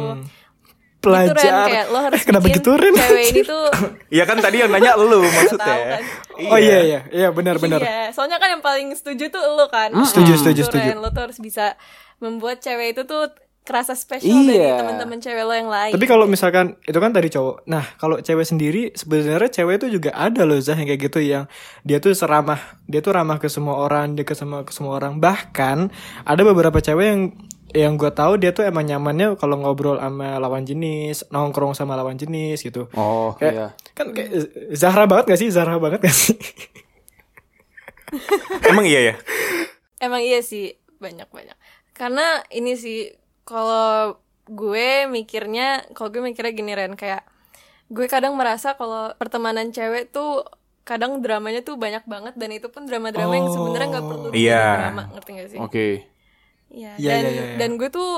[0.97, 1.33] Pelajar.
[1.33, 2.93] Gitu, Ren, kayak lo harus Kenapa gitu, Ren?
[2.93, 3.65] cewek ini tuh
[4.15, 5.75] Iya kan tadi yang nanya lu maksudnya.
[5.91, 6.01] kan.
[6.45, 7.79] Oh iya iya, iya benar-benar.
[7.79, 9.89] Iya, soalnya kan yang paling setuju tuh lo kan.
[9.97, 10.87] Setuju, setuju, Tuh, setuju.
[10.87, 11.73] Ren, lo tuh harus bisa
[12.17, 14.81] membuat cewek itu tuh kerasa spesial dari Iya.
[14.81, 15.93] teman-teman cewek lo yang lain.
[15.93, 17.69] Tapi kalau misalkan itu kan tadi cowok.
[17.69, 21.45] Nah, kalau cewek sendiri sebenarnya cewek itu juga ada loh Zah yang kayak gitu yang
[21.85, 22.57] dia tuh seramah,
[22.89, 25.21] dia tuh ramah ke semua orang, dia ke semua ke semua orang.
[25.21, 25.77] Bahkan
[26.25, 27.21] ada beberapa cewek yang
[27.71, 32.19] yang gue tahu dia tuh emang nyamannya kalau ngobrol sama lawan jenis, nongkrong sama lawan
[32.19, 32.91] jenis gitu.
[32.97, 33.67] Oh Kayak, iya.
[33.95, 34.29] Kan kayak
[34.75, 35.47] Zahra banget gak sih?
[35.53, 36.35] Zahra banget gak sih?
[38.67, 39.15] Emang iya ya?
[40.03, 41.55] Emang iya sih banyak-banyak.
[41.95, 43.20] Karena ini sih
[43.51, 44.15] kalau
[44.47, 47.27] gue mikirnya, kalau gue mikirnya gini Ren kayak
[47.91, 50.47] gue kadang merasa kalau pertemanan cewek tuh
[50.81, 54.31] kadang dramanya tuh banyak banget dan itu pun drama-drama yang sebenarnya nggak perlu Iya.
[54.33, 55.59] dijadiin drama, ngerti gak sih?
[55.59, 55.87] Oke.
[56.71, 57.57] Iya, Iya, dan iya, iya, iya.
[57.59, 58.11] dan gue tuh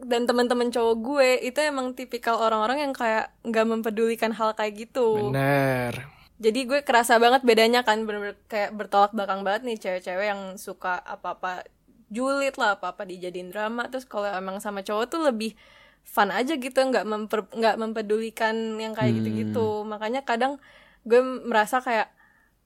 [0.00, 5.30] dan teman-teman cowok gue itu emang tipikal orang-orang yang kayak nggak mempedulikan hal kayak gitu.
[5.30, 5.92] Bener.
[6.40, 10.96] Jadi gue kerasa banget bedanya kan bener-bener kayak bertolak belakang banget nih cewek-cewek yang suka
[10.98, 11.68] apa-apa
[12.10, 15.54] julid lah apa-apa dijadiin drama terus kalau emang sama cowok tuh lebih
[16.02, 20.58] fun aja gitu nggak memper nggak mempedulikan yang kayak gitu-gitu makanya kadang
[21.06, 22.10] gue merasa kayak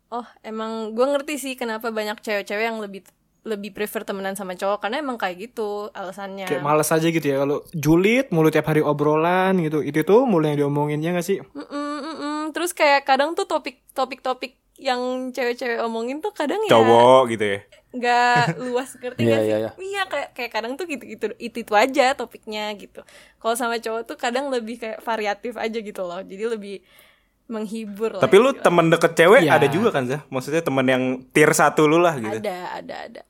[0.09, 3.05] oh emang gue ngerti sih kenapa banyak cewek-cewek yang lebih
[3.45, 7.45] lebih prefer temenan sama cowok karena emang kayak gitu alasannya Kayak males aja gitu ya
[7.45, 9.85] kalau julid mulu tiap hari obrolan gitu.
[9.85, 11.39] Itu tuh mulu yang diomonginnya gak sih?
[11.45, 12.37] Mm-mm, mm-mm.
[12.57, 14.25] Terus kayak kadang tuh topik-topik
[14.75, 17.61] yang cewek-cewek omongin tuh kadang ya Cowok gitu ya.
[17.95, 19.51] nggak luas ngerti gak sih?
[19.55, 20.03] iya, iya.
[20.11, 23.07] kayak kayak kadang tuh gitu-gitu itu itu aja topiknya gitu.
[23.39, 26.19] Kalau sama cowok tuh kadang lebih kayak variatif aja gitu loh.
[26.27, 26.77] Jadi lebih
[27.47, 28.23] menghibur lah.
[28.25, 28.65] Tapi lu istilahnya.
[28.67, 29.53] temen deket cewek Iya.
[29.61, 30.27] ada juga kan Zah?
[30.27, 32.35] Maksudnya temen yang tier satu lu lah gitu.
[32.35, 33.23] ada ada ada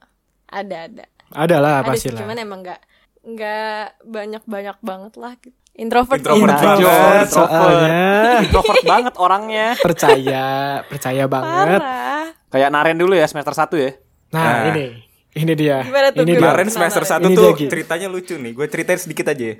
[0.49, 1.05] ada ada.
[1.35, 2.25] Ada lah pasti sih, lah.
[2.25, 2.81] cuman emang nggak
[3.27, 5.57] nggak banyak-banyak banget lah gitu.
[5.75, 6.79] Introvert, Introvert banget.
[6.79, 7.29] Introvert Introvert.
[7.35, 8.03] soalnya.
[8.41, 9.67] Introvert banget orangnya.
[9.77, 10.47] percaya,
[10.87, 11.81] percaya banget.
[11.83, 12.25] Parah.
[12.47, 13.91] Kayak Naren dulu ya semester 1 ya.
[14.31, 14.63] Nah, Nah.
[14.71, 14.87] ini.
[15.35, 15.83] Ini dia.
[15.83, 16.47] Gimana tuh, ini dia.
[16.47, 17.27] Kemarin semester Kenapa?
[17.27, 17.65] 1 Ini tuh Jaki.
[17.67, 18.53] ceritanya lucu nih.
[18.55, 19.57] Gue ceritain sedikit aja ya.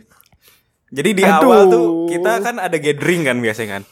[0.95, 1.35] Jadi di Aduh.
[1.43, 3.85] awal tuh kita kan ada gathering kan biasanya kan.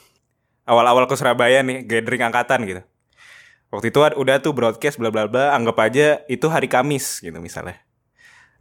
[0.63, 2.83] Awal-awal ke Surabaya nih, gathering angkatan gitu.
[3.75, 7.83] Waktu itu udah tuh broadcast bla bla bla, anggap aja itu hari Kamis gitu misalnya.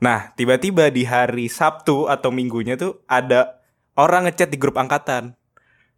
[0.02, 3.62] Nah, tiba-tiba di hari Sabtu atau Minggunya tuh ada
[3.94, 5.38] orang ngechat di grup angkatan.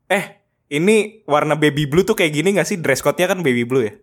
[0.06, 2.76] Eh, ini warna baby blue tuh kayak gini gak sih?
[2.76, 3.96] Dress code-nya kan baby blue ya.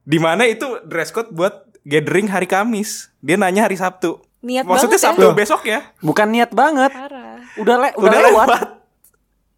[0.00, 3.10] Di mana itu dress code buat gathering hari Kamis.
[3.18, 4.22] Dia nanya hari Sabtu.
[4.38, 5.10] Niat Maksudnya banget ya.
[5.10, 5.80] Sabtu besok ya?
[5.98, 6.94] Bukan niat banget.
[6.94, 7.42] Parah.
[7.58, 8.48] Udah le udah, Udah lewat.
[8.48, 8.62] lewat.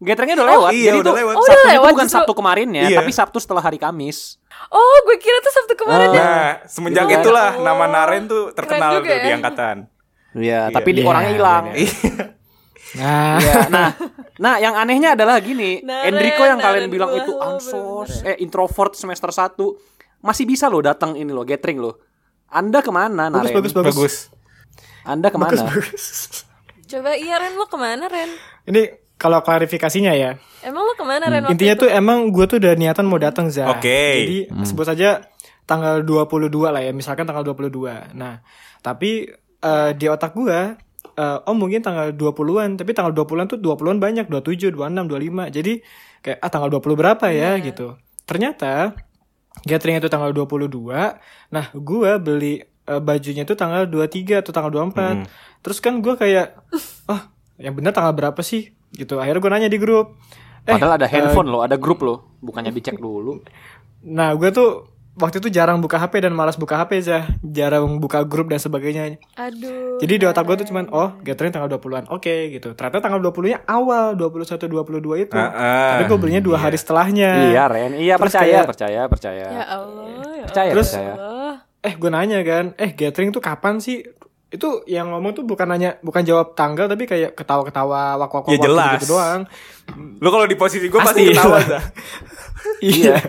[0.01, 0.71] Gatheringnya udah lewat.
[0.73, 1.35] iya, Jadi udah tuh lewat.
[1.37, 2.15] Oh, Sabtu udah itu bukan justru.
[2.17, 2.97] Sabtu kemarinnya, Iya.
[2.97, 4.41] tapi Sabtu setelah hari Kamis.
[4.73, 6.17] Oh, gue kira tuh Sabtu kemarin ya.
[6.17, 7.21] Nah, semenjak Gitu.
[7.21, 9.37] itulah Oh, nama Naren tuh terkenal tuh di ya.
[9.37, 9.85] angkatan.
[10.33, 10.71] Iya, Iya.
[10.71, 11.63] tapi di Iya, orangnya hilang.
[11.73, 11.91] iya,
[12.91, 13.87] Nah, Iya, nah,
[14.35, 19.31] nah yang anehnya adalah gini, Naren, Enrico yang kalian bilang itu ansos, eh introvert semester
[19.31, 19.55] 1
[20.19, 21.95] masih bisa loh datang ini loh gathering loh.
[22.47, 23.55] Anda ke mana, bagus, Naren?
[23.55, 23.95] bagus, bagus.
[23.95, 24.15] Bagus.
[25.01, 25.55] Anda ke mana?
[26.85, 28.27] Coba iya Ren, lo ke mana Ren?
[28.67, 28.81] Ini
[29.15, 30.35] kalau klarifikasinya ya.
[30.59, 31.81] Emang lo ke mana Ren waktu Intinya itu?
[31.81, 33.71] tuh emang gue tuh udah niatan mau datang Zah.
[33.71, 34.03] Oke.
[34.19, 35.23] Jadi sebut saja
[35.63, 38.11] tanggal 22 lah ya, misalkan tanggal 22.
[38.11, 38.43] Nah,
[38.83, 40.59] tapi eh, di otak gue
[41.11, 45.57] eh, oh mungkin tanggal 20-an, tapi tanggal 20-an tuh 20-an banyak, 27, 26, 25.
[45.57, 45.73] Jadi
[46.21, 47.97] kayak ah tanggal 20 berapa ya gitu.
[48.25, 48.93] Ternyata
[49.65, 50.69] gathering itu tanggal 22.
[51.51, 55.27] Nah, gue beli eh, bajunya itu tanggal 23 atau tanggal 24.
[55.61, 56.57] Terus kan gue kayak
[57.11, 57.21] oh,
[57.61, 58.73] yang benar tanggal berapa sih?
[58.93, 59.19] Gitu.
[59.19, 60.17] Akhirnya gue nanya di grup.
[60.61, 63.41] Eh, Padahal ada handphone loh, ada grup loh, bukannya dicek dulu.
[64.05, 64.90] Nah, gue tuh
[65.21, 69.21] waktu itu jarang buka HP dan malas buka HP aja, jarang buka grup dan sebagainya.
[69.37, 70.01] Aduh.
[70.01, 72.09] Jadi di otak gue tuh cuman oh, gathering tanggal 20-an.
[72.09, 72.73] Oke, gitu.
[72.73, 75.37] Ternyata tanggal 20-nya awal 21 22 itu.
[75.37, 75.89] Ah, ah.
[75.93, 77.53] Tapi gue belinya dua hari setelahnya.
[77.53, 77.93] Iya, Ren.
[77.93, 79.45] Iya, Terus percaya, kayak- percaya, percaya.
[79.47, 81.13] Ya Allah, ya Percaya, Terus- percaya.
[81.15, 81.55] Allah.
[81.81, 84.01] Eh, gue nanya kan, eh gathering tuh kapan sih?
[84.47, 88.99] Itu yang ngomong tuh bukan nanya, bukan jawab tanggal tapi kayak ketawa-ketawa, wak-wak Ya jelas.
[88.99, 89.47] gitu doang.
[90.17, 91.31] Lu kalau di posisi gue pasti Pasti.
[91.31, 91.83] ketawa Zah.
[92.79, 93.21] Iya.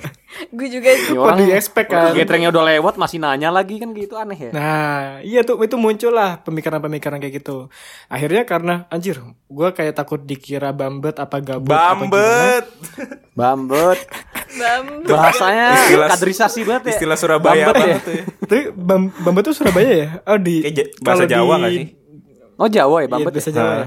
[0.49, 2.13] Gue juga Ini Kok di expect kan?
[2.13, 4.51] Gatheringnya udah lewat masih nanya lagi kan gitu aneh ya.
[4.51, 7.69] Nah, iya tuh itu muncul lah pemikiran-pemikiran kayak gitu.
[8.07, 12.09] Akhirnya karena anjir, gue kayak takut dikira bambet apa gabut apa gimana.
[12.09, 12.65] Bambet.
[13.33, 13.99] Bambet.
[14.53, 14.85] Bam.
[15.03, 16.93] Bahasanya Istilah- kaderisasi banget ya.
[16.95, 17.97] Istilah Surabaya Bambet ya.
[17.99, 18.25] tuh ya.
[18.43, 20.09] Tapi bam, bambet tuh Surabaya ya?
[20.27, 21.87] Oh di Kayak bahasa kalau Jawa di- gak sih?
[22.55, 23.33] Oh Jawa ya Iya, Bambet.
[23.33, 23.55] bahasa ya?
[23.55, 23.87] Jawa ya.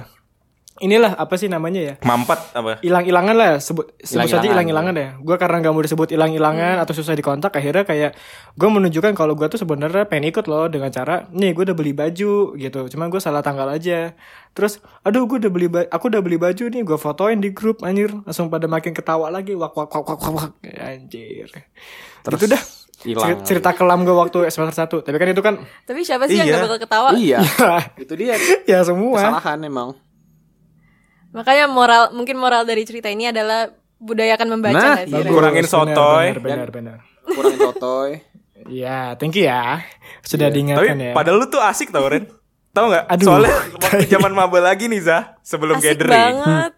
[0.77, 1.93] Inilah apa sih namanya ya?
[2.01, 2.79] Mampet apa?
[2.79, 4.91] hilang-hilangan lah sebut sebut saja Hilang-hilangan.
[4.91, 8.11] ya gue karena nggak mau disebut hilang-hilangan atau susah dikontak akhirnya kayak
[8.51, 11.91] gue menunjukkan kalau gue tuh sebenarnya pengen ikut loh dengan cara nih gue udah beli
[11.91, 14.11] baju gitu cuman gue salah tanggal aja
[14.51, 17.79] terus aduh gue udah beli ba- aku udah beli baju nih gue fotoin di grup
[17.81, 20.51] anjir langsung pada makin ketawa lagi wak wak wak wak wak, wak.
[20.77, 21.47] anjir
[22.21, 22.63] terus itu dah
[23.01, 23.23] hilang.
[23.37, 26.47] Cer- cerita kelam gue waktu semester satu tapi kan itu kan Tapi siapa sih yang
[26.47, 26.55] Iya.
[26.57, 27.09] gak bakal ketawa?
[27.13, 27.39] Iya.
[27.39, 28.33] ya, itu dia
[28.71, 29.89] ya semua kesalahan emang.
[31.35, 33.67] Makanya moral mungkin moral dari cerita ini adalah
[33.97, 35.11] budayakan membaca Nah, Ren?
[35.11, 35.29] bagus.
[35.29, 36.25] Kurangin sotoy.
[36.31, 38.11] benar benar benar Kurangin sotoy.
[38.65, 39.83] Ya, thank you ya.
[40.21, 41.11] Sudah Tapi diingatkan ya.
[41.11, 42.25] padahal lu tuh asik tau Ren.
[42.71, 43.05] Tahu nggak?
[43.05, 43.25] Aduh.
[43.25, 46.15] Soalnya waktu zaman maba lagi nih Zah, sebelum Asik gathering.
[46.15, 46.71] banget.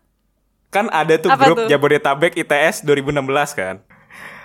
[0.68, 1.68] Kan ada tuh Apa grup tuh?
[1.68, 3.76] Jabodetabek ITS 2016 kan.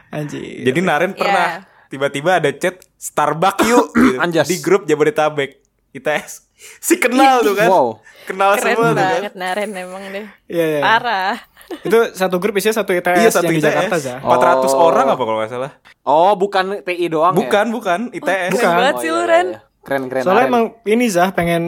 [0.09, 0.62] Anjir.
[0.62, 1.88] Jadi Naren pernah Iya.
[1.88, 5.62] tiba-tiba ada chat Starbucks yuk gitu, di grup Jabodetabek
[5.93, 6.33] ITS.
[6.79, 7.67] Si kenal tuh kan.
[7.67, 7.99] Wow.
[8.23, 9.11] Kenal Keren semua tuh kan.
[9.19, 10.27] banget Naren emang deh.
[10.47, 10.81] Iya, iya.
[10.81, 11.35] Parah.
[11.87, 13.67] Itu satu grup isinya satu ITS Iya satu yang di ITS.
[13.67, 14.15] Jakarta, Za.
[14.21, 14.79] 400 Oh.
[14.85, 15.73] orang apa kalau nggak salah.
[16.03, 18.55] Oh, bukan PI doang Bukan, bukan ITS.
[18.55, 18.71] Bukan.
[18.71, 19.01] banget ya?
[19.01, 19.47] sih Oh, lu, iya, Ren.
[19.49, 19.61] iya, iya.
[19.83, 20.23] Keren keren.
[20.23, 20.53] Soalnya Naren.
[20.53, 21.63] emang ini Zah pengen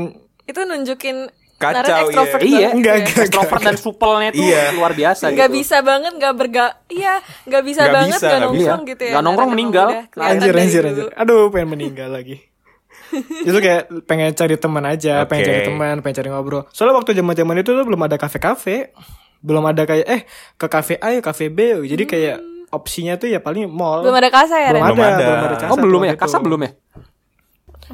[0.45, 1.17] Itu nunjukin
[1.57, 1.95] Kacau, iya.
[2.05, 3.01] banget Iya, gitu enggak, ya.
[3.01, 3.19] enggak.
[3.25, 4.63] extrovert dan supelnya tuh Iya.
[4.75, 5.57] luar biasa Nggak gitu.
[5.57, 8.91] bisa banget, nggak berga, iya, nggak bisa Nggak banget, bisa, nggak nongkrong bisa.
[8.93, 9.11] gitu ya.
[9.11, 9.89] Nggak nongkrong meninggal.
[10.15, 11.07] anjir anjir anjir.
[11.13, 12.54] Aduh, pengen meninggal lagi.
[13.49, 15.49] itu kayak pengen cari teman aja, pengen Oke.
[15.49, 16.63] cari teman, pengen cari ngobrol.
[16.71, 18.91] Soalnya waktu zaman-zaman itu tuh belum ada kafe-kafe.
[19.39, 20.23] Belum ada kayak eh
[20.55, 21.85] ke kafe A, yuk, kafe B.
[21.85, 22.37] Jadi kayak
[22.71, 24.01] opsinya tuh ya paling mall.
[24.01, 25.17] Belum ada kasa ya, belum ada, ada.
[25.21, 26.13] belum ada Oh, belum ya?
[26.13, 26.21] itu.
[26.21, 26.71] Kasa belum ya?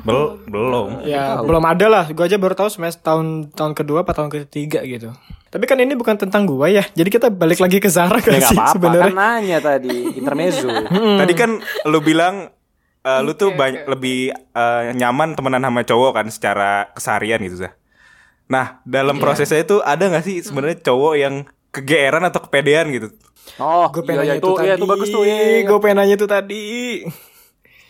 [0.01, 1.03] Bel- belum.
[1.03, 2.05] Ya belum ada lah.
[2.09, 5.11] Gue aja baru tahu semester tahun tahun kedua atau tahun ketiga gitu.
[5.51, 6.87] Tapi kan ini bukan tentang gua ya.
[6.89, 8.71] Jadi kita balik lagi ke Zara Ya kan nggak sih apa-apa.
[8.71, 9.11] sebenarnya.
[9.11, 10.71] Kan nanya tadi intermezzo.
[11.21, 11.51] Tadi kan
[11.85, 12.55] lu bilang
[13.05, 17.73] eh, lu tuh banyak lebih eh, nyaman temenan sama cowok kan secara keseharian gitu Zah.
[18.51, 21.35] Nah, dalam prosesnya itu ada gak sih sebenarnya cowok yang
[21.71, 23.09] kegeeran atau kepedean gitu?
[23.63, 24.79] Oh, Gue iya, pengen iya, nanya itu, itu, iya, tadi.
[24.83, 25.23] itu bagus tuh.
[25.23, 25.69] Iya, iya, iya.
[25.71, 26.65] Gue pengen nanya itu tadi.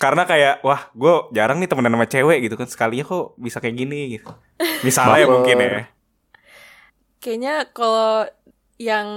[0.01, 3.77] Karena kayak wah, gue jarang nih temenan sama cewek gitu kan sekalinya kok bisa kayak
[3.77, 4.33] gini gitu.
[4.87, 5.89] Misalnya mungkin ya.
[7.21, 8.29] Kayaknya kalau
[8.81, 9.09] yang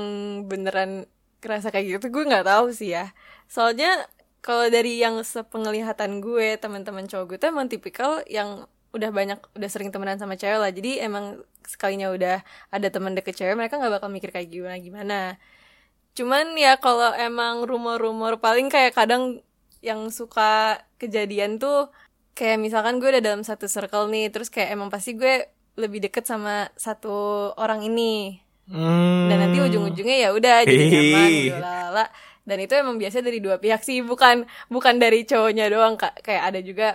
[0.48, 1.08] beneran
[1.40, 3.16] kerasa kayak gitu gue nggak tahu sih ya.
[3.48, 4.08] Soalnya
[4.44, 9.70] kalau dari yang sepenglihatan gue teman-teman cowok gue tuh emang tipikal yang udah banyak udah
[9.72, 10.70] sering temenan sama cewek lah.
[10.70, 15.20] Jadi emang sekalinya udah ada teman deket cewek mereka nggak bakal mikir kayak gimana gimana.
[16.14, 19.42] Cuman ya kalau emang rumor-rumor paling kayak kadang
[19.82, 21.90] yang suka kejadian tuh
[22.38, 25.48] kayak misalkan gue udah dalam satu circle nih terus kayak emang pasti gue
[25.80, 29.28] lebih deket sama satu orang ini Hmm.
[29.28, 32.06] dan nanti ujung-ujungnya ya udah jadi nyaman lala
[32.44, 36.44] dan itu emang biasa dari dua pihak sih bukan bukan dari cowoknya doang kak kayak
[36.52, 36.88] ada juga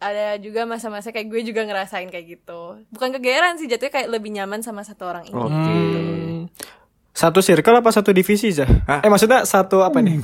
[0.00, 4.32] ada juga masa-masa kayak gue juga ngerasain kayak gitu bukan kegeeran sih jatuhnya kayak lebih
[4.32, 6.48] nyaman sama satu orang ini Hmm.
[7.16, 8.52] Satu circle apa satu divisi?
[8.60, 9.00] Hah?
[9.00, 10.20] Eh maksudnya satu apa nih?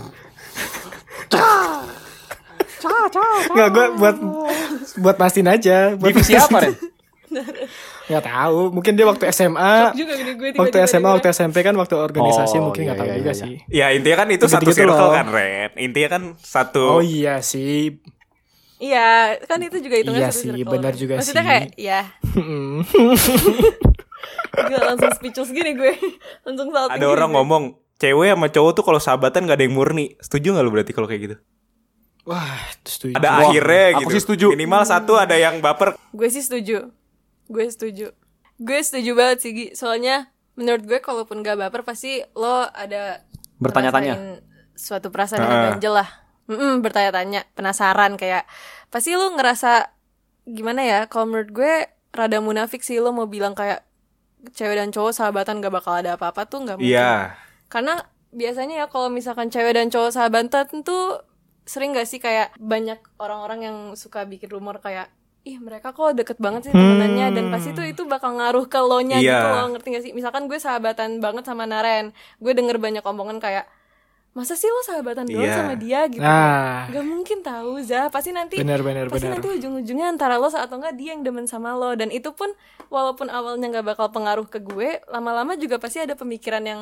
[3.57, 4.17] Nggak gue buat
[5.01, 5.97] buat pastiin aja.
[5.97, 6.75] Buat Divisi apa, Ren?
[8.13, 8.61] Nggak tahu.
[8.71, 9.73] Mungkin dia waktu SMA.
[9.95, 11.15] juga gini gue Waktu SMA, denger.
[11.17, 13.41] waktu SMP kan waktu organisasi Oh, mungkin nggak iya, tahu iya, juga iya.
[13.41, 13.55] sih.
[13.67, 15.13] Ya intinya kan itu satu Gitu-gitu circle loh.
[15.13, 15.71] kan Ren.
[15.77, 16.85] Intinya kan satu.
[16.91, 17.97] Oh iya sih.
[18.77, 19.09] iya
[19.41, 21.49] kan itu juga hitungan Iya satu sih, circle benar juga maksudnya sih.
[21.49, 22.83] kayak ya Hmm.
[24.53, 25.93] gue langsung speechless gini gue
[26.43, 27.37] langsung salting Ada orang gue.
[27.37, 27.63] ngomong
[27.97, 30.19] cewek sama cowok tuh kalau sahabatan gak ada yang murni.
[30.19, 31.37] Setuju gak lu berarti kalau kayak gitu?
[32.23, 33.15] Wah, setuju.
[33.15, 34.13] Ada Wah, akhirnya aku gitu.
[34.13, 34.47] sih setuju.
[34.51, 35.95] Minimal satu ada yang baper.
[36.11, 36.91] Gue sih setuju.
[37.53, 38.17] Gue setuju.
[38.57, 39.67] Gue setuju banget sih, Gi.
[39.77, 43.21] Soalnya menurut gue kalaupun gak baper pasti lo ada
[43.61, 44.41] Bertanya-tanya.
[44.73, 46.09] suatu perasaan yang ganjel lah.
[46.49, 48.49] Mm-mm, bertanya-tanya, penasaran kayak
[48.89, 49.93] pasti lo ngerasa
[50.49, 51.01] gimana ya?
[51.07, 51.73] Kalau menurut gue
[52.11, 53.85] rada munafik sih lo mau bilang kayak
[54.51, 56.91] cewek dan cowok sahabatan gak bakal ada apa-apa tuh nggak mungkin.
[56.99, 57.39] Iya.
[57.71, 58.03] Karena
[58.35, 61.23] biasanya ya kalau misalkan cewek dan cowok sahabatan tuh
[61.63, 65.07] sering gak sih kayak banyak orang-orang yang suka bikin rumor kayak
[65.43, 69.03] ih mereka kok deket banget sih temenannya dan pasti tuh itu bakal ngaruh ke lo
[69.03, 69.27] nya Iya.
[69.35, 73.43] gitu loh ngerti gak sih misalkan gue sahabatan banget sama Naren gue denger banyak omongan
[73.43, 73.67] kayak
[74.33, 75.57] masa sih lo sahabatan doang Iya.
[75.59, 76.87] sama dia gitu Nah.
[76.89, 79.43] Gak mungkin tahu Zah pasti nanti Benar, benar, pasti benar.
[79.43, 82.49] nanti ujung-ujungnya antara lo atau enggak dia yang demen sama lo dan itu pun
[82.87, 86.81] walaupun awalnya nggak bakal pengaruh ke gue lama-lama juga pasti ada pemikiran yang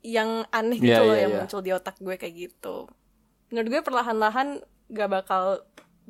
[0.00, 1.40] yang aneh gitu Iya, loh iya, yang iya.
[1.40, 2.88] muncul di otak gue kayak gitu
[3.52, 5.60] menurut gue perlahan-lahan gak bakal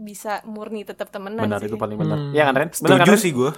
[0.02, 1.66] bisa murni tetap temenan Benar sih.
[1.66, 2.18] itu paling benar.
[2.20, 2.32] Hmm.
[2.32, 2.68] Iya kan, Ren?
[2.68, 3.20] Benar kan, Setuju Ren?
[3.20, 3.50] sih gue.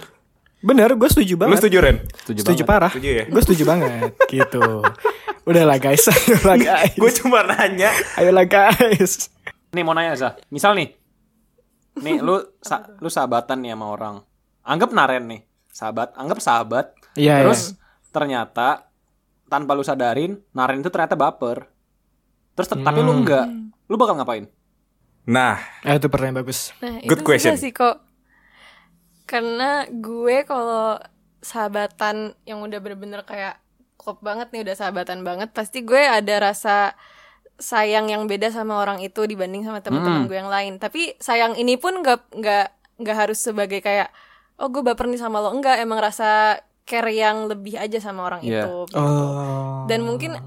[0.61, 1.57] Bener, gue setuju Lu banget.
[1.59, 1.97] setuju Ren?
[2.15, 2.71] Setuju, Setuju banget.
[2.71, 2.91] parah.
[2.91, 3.23] Setuju ya?
[3.27, 4.11] Gue setuju banget.
[4.33, 4.63] gitu.
[5.43, 6.93] Udahlah guys, ayolah guys.
[6.95, 7.89] Gue cuma nanya.
[8.15, 9.29] Ayolah guys.
[9.69, 10.33] Nih mau nanya Zah.
[10.47, 10.89] Misal nih.
[11.97, 14.15] Nih lu sa- lu sahabatan nih sama orang.
[14.61, 15.41] Anggap Naren nih.
[15.69, 16.85] Sahabat, anggap sahabat.
[17.13, 17.75] Iya, Terus
[18.09, 18.87] ternyata
[19.45, 21.67] tanpa lu sadarin Naren itu ternyata baper.
[22.53, 23.21] Terus te- tapi lu Hmm.
[23.21, 23.45] enggak.
[23.85, 24.49] Lu bakal ngapain?
[25.25, 26.69] Nah, Eh, itu pertanyaan bagus.
[26.79, 27.51] Nah, Good itu question.
[27.51, 27.97] susah sih kok.
[29.25, 31.01] Karena gue kalau
[31.41, 33.57] sahabatan yang udah bener-bener kayak
[33.95, 36.93] klop banget nih, udah sahabatan banget, pasti gue ada rasa
[37.55, 40.29] sayang yang beda sama orang itu dibanding sama teman-teman Hmm.
[40.29, 40.73] gue yang lain.
[40.75, 44.11] Tapi sayang ini pun nggak nggak nggak harus sebagai kayak
[44.55, 48.39] oh gue baper nih sama lo enggak emang rasa care yang lebih aja sama orang
[48.39, 48.61] Iya.
[48.61, 48.73] itu.
[48.87, 48.99] gitu.
[48.99, 49.87] Oh.
[49.87, 50.37] Dan mungkin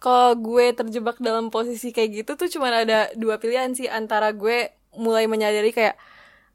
[0.00, 3.86] kalau gue terjebak dalam posisi kayak gitu tuh cuma ada dua pilihan sih.
[3.86, 6.00] Antara gue mulai menyadari kayak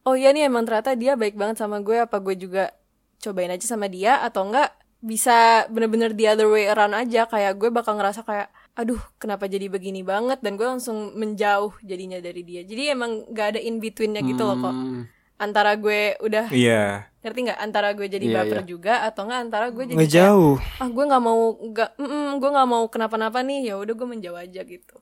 [0.04, 2.74] oh iya nih emang ternyata dia baik banget sama gue apa gue juga
[3.22, 4.74] cobain aja sama dia atau enggak
[5.06, 7.30] bisa bener-bener the other way around aja.
[7.30, 10.42] Kayak gue bakal ngerasa kayak aduh kenapa jadi begini banget?
[10.42, 12.66] Dan gue langsung menjauh jadinya dari dia.
[12.66, 14.74] Jadi emang gak ada in betweennya gitu loh kok.
[14.74, 15.06] Hmm,
[15.38, 17.14] antara gue udah iya.
[17.26, 18.68] Ngerti nggak antara gue jadi Iya, baper iya.
[18.68, 20.56] juga atau enggak antara gue jadi kayak, ngejauh.
[20.78, 24.38] ah gue nggak mau nggak mm, gue nggak mau kenapa-napa nih ya udah gue menjauh
[24.38, 24.98] aja gitu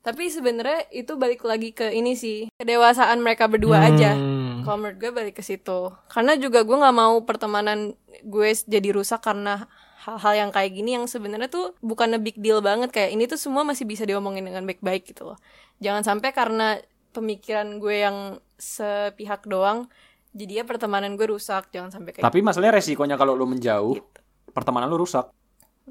[0.00, 4.62] tapi sebenarnya itu balik lagi ke ini sih kedewasaan mereka berdua aja Hmm.
[4.62, 9.20] kalau menurut gue balik ke situ karena juga gue nggak mau pertemanan gue jadi rusak
[9.20, 9.66] karena
[10.00, 13.34] hal-hal yang kayak gini yang sebenarnya tuh bukan a big deal banget kayak ini tuh
[13.34, 15.38] semua masih bisa diomongin dengan baik-baik gitu loh
[15.76, 16.78] jangan sampai karena
[17.10, 18.16] pemikiran gue yang
[18.56, 19.90] sepihak doang
[20.36, 24.04] jadi ya pertemanan gue rusak jangan sampai kayak Tapi masalahnya resikonya kalau lu menjauh, gitu.
[24.52, 25.32] pertemanan lu rusak.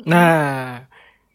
[0.05, 0.86] Nah,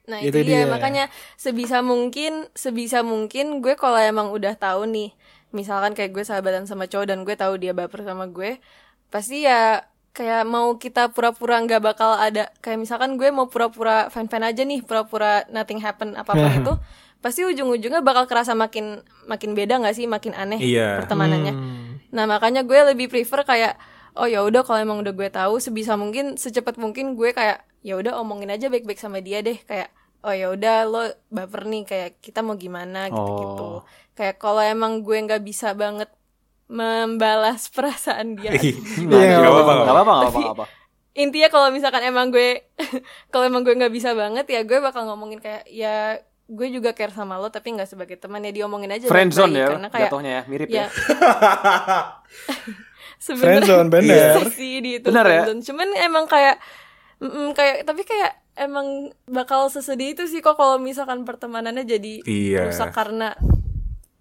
[0.07, 0.67] Nah Itu itu, dia.
[0.67, 0.71] dia.
[0.71, 5.15] makanya sebisa mungkin sebisa mungkin gue kalau emang udah tahu nih
[5.51, 8.59] misalkan kayak gue sahabatan sama cowok dan gue tahu dia baper sama gue
[9.07, 14.43] pasti ya kayak mau kita pura-pura nggak bakal ada kayak misalkan gue mau pura-pura fan-fan
[14.43, 16.73] aja nih pura-pura nothing happen apa pun itu
[17.21, 20.99] pasti ujung-ujungnya bakal kerasa makin makin beda nggak sih makin aneh Iya.
[21.03, 21.90] pertemanannya hmm.
[22.11, 23.75] Nah makanya gue lebih prefer kayak
[24.19, 27.97] oh ya udah kalau emang udah gue tahu sebisa mungkin secepat mungkin gue kayak ya
[27.97, 29.89] udah omongin aja baik-baik sama dia deh kayak
[30.21, 33.65] oh ya udah lo baper nih kayak kita mau gimana gitu-gitu.
[33.65, 33.83] Oh.
[34.13, 36.11] Kayak kalau emang gue nggak bisa banget
[36.71, 38.55] membalas perasaan dia.
[38.55, 39.73] Iya, apa-apa.
[39.89, 40.13] Apa-apa.
[40.29, 40.65] apa-apa.
[41.17, 42.71] Intinya kalau misalkan emang gue
[43.33, 46.21] kalau emang gue nggak bisa banget ya gue bakal ngomongin kayak ya
[46.51, 49.87] gue juga care sama lo tapi nggak sebagai teman ya diomongin aja Friendzone ya, karena
[49.89, 50.87] kayak jatuhnya ya, mirip ya ya.
[53.19, 54.35] sebenarnya Friendzone bener.
[54.35, 55.43] Iya sih di itu Bener ya?
[55.47, 56.57] Cuman emang kayak
[57.19, 58.87] mm, kayak tapi kayak emang
[59.25, 62.67] bakal sesedih itu sih kok kalau misalkan pertemanannya jadi Iya.
[62.67, 63.33] rusak karena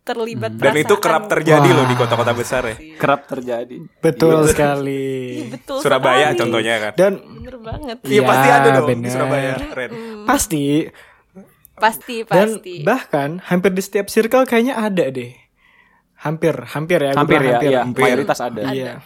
[0.02, 1.02] terlibat Dan itu perasaan.
[1.02, 1.76] kerap terjadi Wah.
[1.76, 2.76] loh di kota-kota besar ya.
[2.96, 3.78] Kerap terjadi.
[4.00, 5.06] Betul Iya, sekali.
[5.50, 6.40] betul Surabaya sekali.
[6.40, 6.94] contohnya kan.
[6.94, 7.98] Dan Bener banget.
[8.04, 9.12] Iya Ya, pasti ada dong di bener.
[9.12, 9.54] Surabaya.
[9.70, 9.92] Ren.
[10.26, 10.64] pasti
[11.80, 12.84] Pasti dan pasti.
[12.84, 15.34] bahkan hampir di setiap circle kayaknya ada deh.
[16.20, 17.16] Hampir, hampir ya.
[17.16, 17.80] Hampir ya, iya.
[17.88, 18.04] Hampir.
[18.04, 18.76] Mayoritas ada.
[18.76, 19.00] Iya.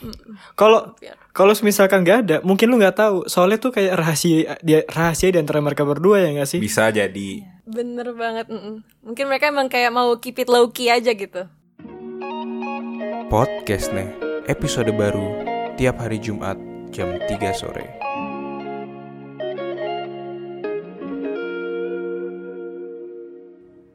[0.57, 1.13] Kalau Hampir.
[1.29, 3.17] kalau misalkan nggak ada, mungkin lu nggak tahu.
[3.29, 6.57] Soalnya tuh kayak rahasia dia rahasia di antara mereka berdua ya nggak sih?
[6.57, 7.45] Bisa jadi.
[7.69, 8.49] Bener banget.
[9.05, 11.45] Mungkin mereka emang kayak mau keep it low key aja gitu.
[13.29, 14.09] Podcast nih.
[14.49, 15.45] Episode baru
[15.77, 16.57] tiap hari Jumat
[16.89, 17.85] jam 3 sore.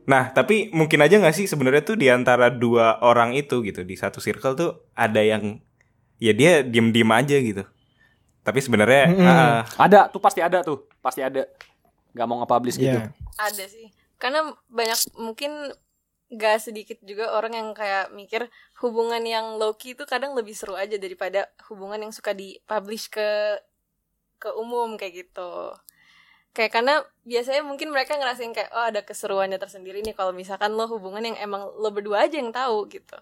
[0.08, 3.92] Nah, tapi mungkin aja nggak sih sebenarnya tuh di antara dua orang itu gitu di
[3.92, 5.60] satu circle tuh ada yang
[6.16, 7.64] ya dia diem-diem aja gitu.
[8.40, 9.28] Tapi sebenarnya Mm-mm.
[9.28, 10.88] ah, Ada, tuh pasti ada tuh.
[11.04, 11.44] Pasti ada.
[12.16, 12.96] Gak mau nge-publish gitu.
[12.96, 13.12] Iya.
[13.36, 13.92] Ada sih.
[14.16, 15.76] Karena banyak mungkin
[16.32, 18.48] gak sedikit juga orang yang kayak mikir
[18.80, 23.60] hubungan yang low key itu kadang lebih seru aja daripada hubungan yang suka di-publish ke
[24.40, 25.76] ke umum kayak gitu.
[26.58, 30.90] Kayak karena biasanya mungkin mereka ngerasain kayak oh ada keseruannya tersendiri nih kalau misalkan lo
[30.90, 33.14] hubungan yang emang lo berdua aja yang tahu gitu.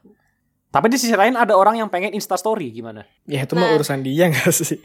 [0.67, 3.05] Tapi di sisi lain ada orang yang pengen Insta Story gimana?
[3.25, 3.77] Ya itu mah Nah.
[3.77, 4.81] urusan dia nggak sih?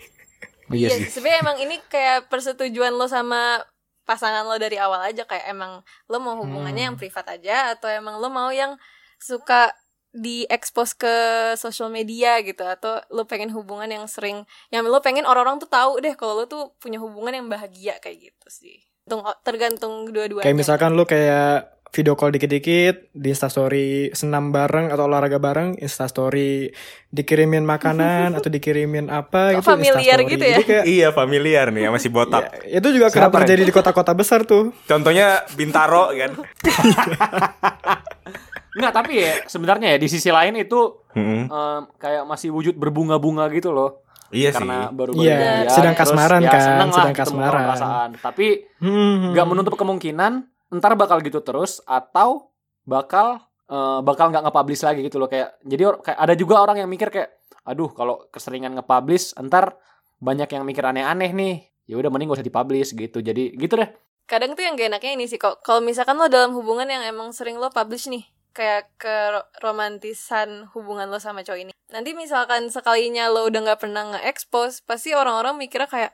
[0.68, 1.08] Iya Iya, sih.
[1.16, 3.64] sebenarnya emang ini kayak persetujuan lo sama
[4.04, 6.90] pasangan lo dari awal aja kayak emang lo mau hubungannya Hmm.
[6.92, 8.76] yang privat aja atau emang lo mau yang
[9.16, 9.72] suka
[10.12, 11.16] diekspos ke
[11.56, 16.04] sosial media gitu atau lo pengen hubungan yang sering yang lo pengen orang-orang tuh tahu
[16.04, 18.84] deh kalau lo tuh punya hubungan yang bahagia kayak gitu sih.
[19.08, 20.46] Tergantung, tergantung dua-duanya.
[20.46, 26.72] Kayak misalkan lu kayak video call dikit-dikit di instastory senam bareng atau olahraga bareng instastory
[27.12, 30.32] dikirimin makanan atau dikirimin apa Kok gitu familiar Instastory.
[30.32, 30.56] gitu ya?
[30.56, 32.48] Jadi kayak iya familiar nih masih botak.
[32.72, 36.32] ya, itu juga kerap Siapa, terjadi di kota-kota besar tuh Contohnya Bintaro kan.
[38.72, 40.80] Enggak, tapi ya sebenarnya ya di sisi lain itu
[41.12, 41.44] Mm-mm.
[41.46, 44.04] em, kayak masih wujud berbunga-bunga gitu loh.
[44.32, 44.96] Iya Karena sih.
[44.96, 47.64] baru Iya, jadian, sedang terus kasmaran ya kan, seneng lah sedang kasmaran.
[47.68, 48.10] perasaan.
[48.18, 48.48] Tapi
[48.80, 49.36] Hmm.
[49.36, 50.32] nggak menutup kemungkinan
[50.72, 52.48] ntar bakal gitu terus atau
[52.82, 56.76] bakal eh, bakal nggak nge-publish lagi gitu loh kayak jadi or- kayak ada juga orang
[56.78, 59.76] yang mikir kayak aduh kalau keseringan nge-publish ntar
[60.18, 61.56] banyak yang mikir aneh-aneh nih
[61.86, 63.20] ya udah mending gak usah dipublish gitu.
[63.20, 63.92] Jadi gitu deh.
[64.24, 67.32] kadang tuh yang gak enaknya ini sih kok kalau misalkan lo dalam hubungan yang emang
[67.32, 72.68] sering lo publish nih kayak ke ro- romantisan hubungan lo sama cowok ini nanti misalkan
[72.68, 76.12] sekalinya lo udah nggak pernah nge-expose pasti orang-orang mikirnya kayak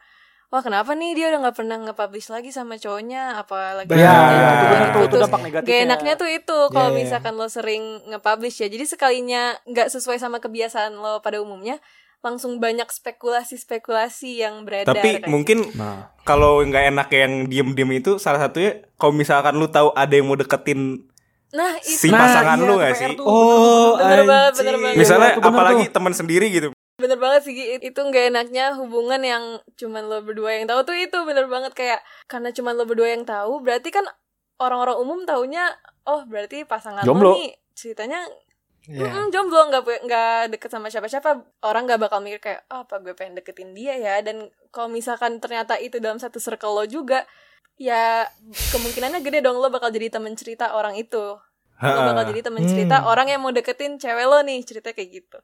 [0.47, 3.99] wah kenapa nih dia udah nggak pernah nge-publish lagi sama cowoknya apalagi Benar.
[3.99, 4.15] Ya,
[4.71, 5.73] Ya, itu, itu- dampak negatifnya.
[5.73, 6.97] Gak enaknya tuh itu kalau Ya, ya.
[6.97, 8.67] misalkan lo sering nge-publish ya.
[8.67, 11.83] Jadi sekalinya nggak sesuai sama kebiasaan lo pada umumnya,
[12.19, 14.93] langsung banyak spekulasi-spekulasi yang beredar.
[14.93, 19.67] Tapi kayak mungkin Nah, kalau nggak enak yang diem-diem itu salah satunya kalau misalkan lu
[19.67, 21.16] tahu ada yang mau deketin gitu.
[21.49, 23.13] Nah, itu si pasangan iya, lu PR sih?
[23.13, 24.59] tuh, Oh, Bener banget, anjing.
[24.59, 24.95] bener banget.
[24.97, 26.69] Misalnya bener apalagi teman sendiri gitu.
[26.97, 29.43] bener banget sih itu nggak enaknya hubungan yang
[29.75, 33.21] cuman lo berdua yang tahu tuh itu bener banget kayak karena cuman lo berdua yang
[33.21, 34.01] tahu berarti kan
[34.57, 37.31] orang-orang umum taunya oh berarti pasangan Jomblo.
[37.31, 38.25] lo nih ceritanya
[38.87, 39.03] Iya.
[39.03, 43.11] Mm-mm, jomblo nggak nggak deket sama siapa-siapa orang nggak bakal mikir kayak oh, apa gue
[43.13, 47.27] pengen deketin dia ya dan kalau misalkan ternyata itu dalam satu circle lo juga
[47.77, 48.25] ya
[48.71, 51.37] kemungkinannya gede dong lo bakal jadi temen cerita orang itu
[51.77, 52.69] lo bakal jadi temen Hmm.
[52.69, 55.37] cerita orang yang mau deketin cewek lo nih cerita kayak gitu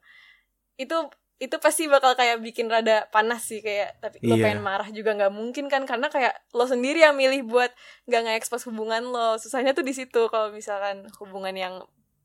[0.75, 0.97] itu
[1.35, 4.43] itu pasti bakal kayak bikin rada panas sih kayak tapi lo Iya.
[4.43, 7.69] pengen marah juga nggak mungkin kan karena kayak lo sendiri yang milih buat
[8.03, 11.73] nggak nge-expose hubungan lo susahnya tuh di situ kalau misalkan hubungan yang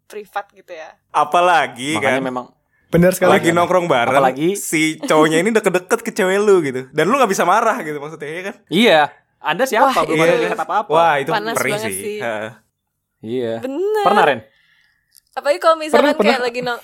[0.06, 2.46] privat gitu ya Apalagi makanya kan memang
[2.88, 3.32] Bener sekali.
[3.34, 6.88] lagi nongkrong bareng Apalagi- si cowoknya ini deket-deket ke cewek lu gitu.
[6.88, 8.54] Dan lu nggak bisa marah gitu maksudnya ya kan?
[8.72, 9.02] iya.
[9.40, 9.90] Anda siapa?
[9.92, 10.26] Wah, Belum iya.
[10.28, 10.90] ada lihat apa-apa.
[10.90, 12.02] Wah, itu Panas perih banget sih.
[12.02, 12.18] sih.
[13.20, 13.54] Iya.
[13.58, 14.40] bener Pernah Ren?
[15.32, 16.44] apalagi kalau misalkan Pernah, kayak pernah.
[16.44, 16.80] lagi nong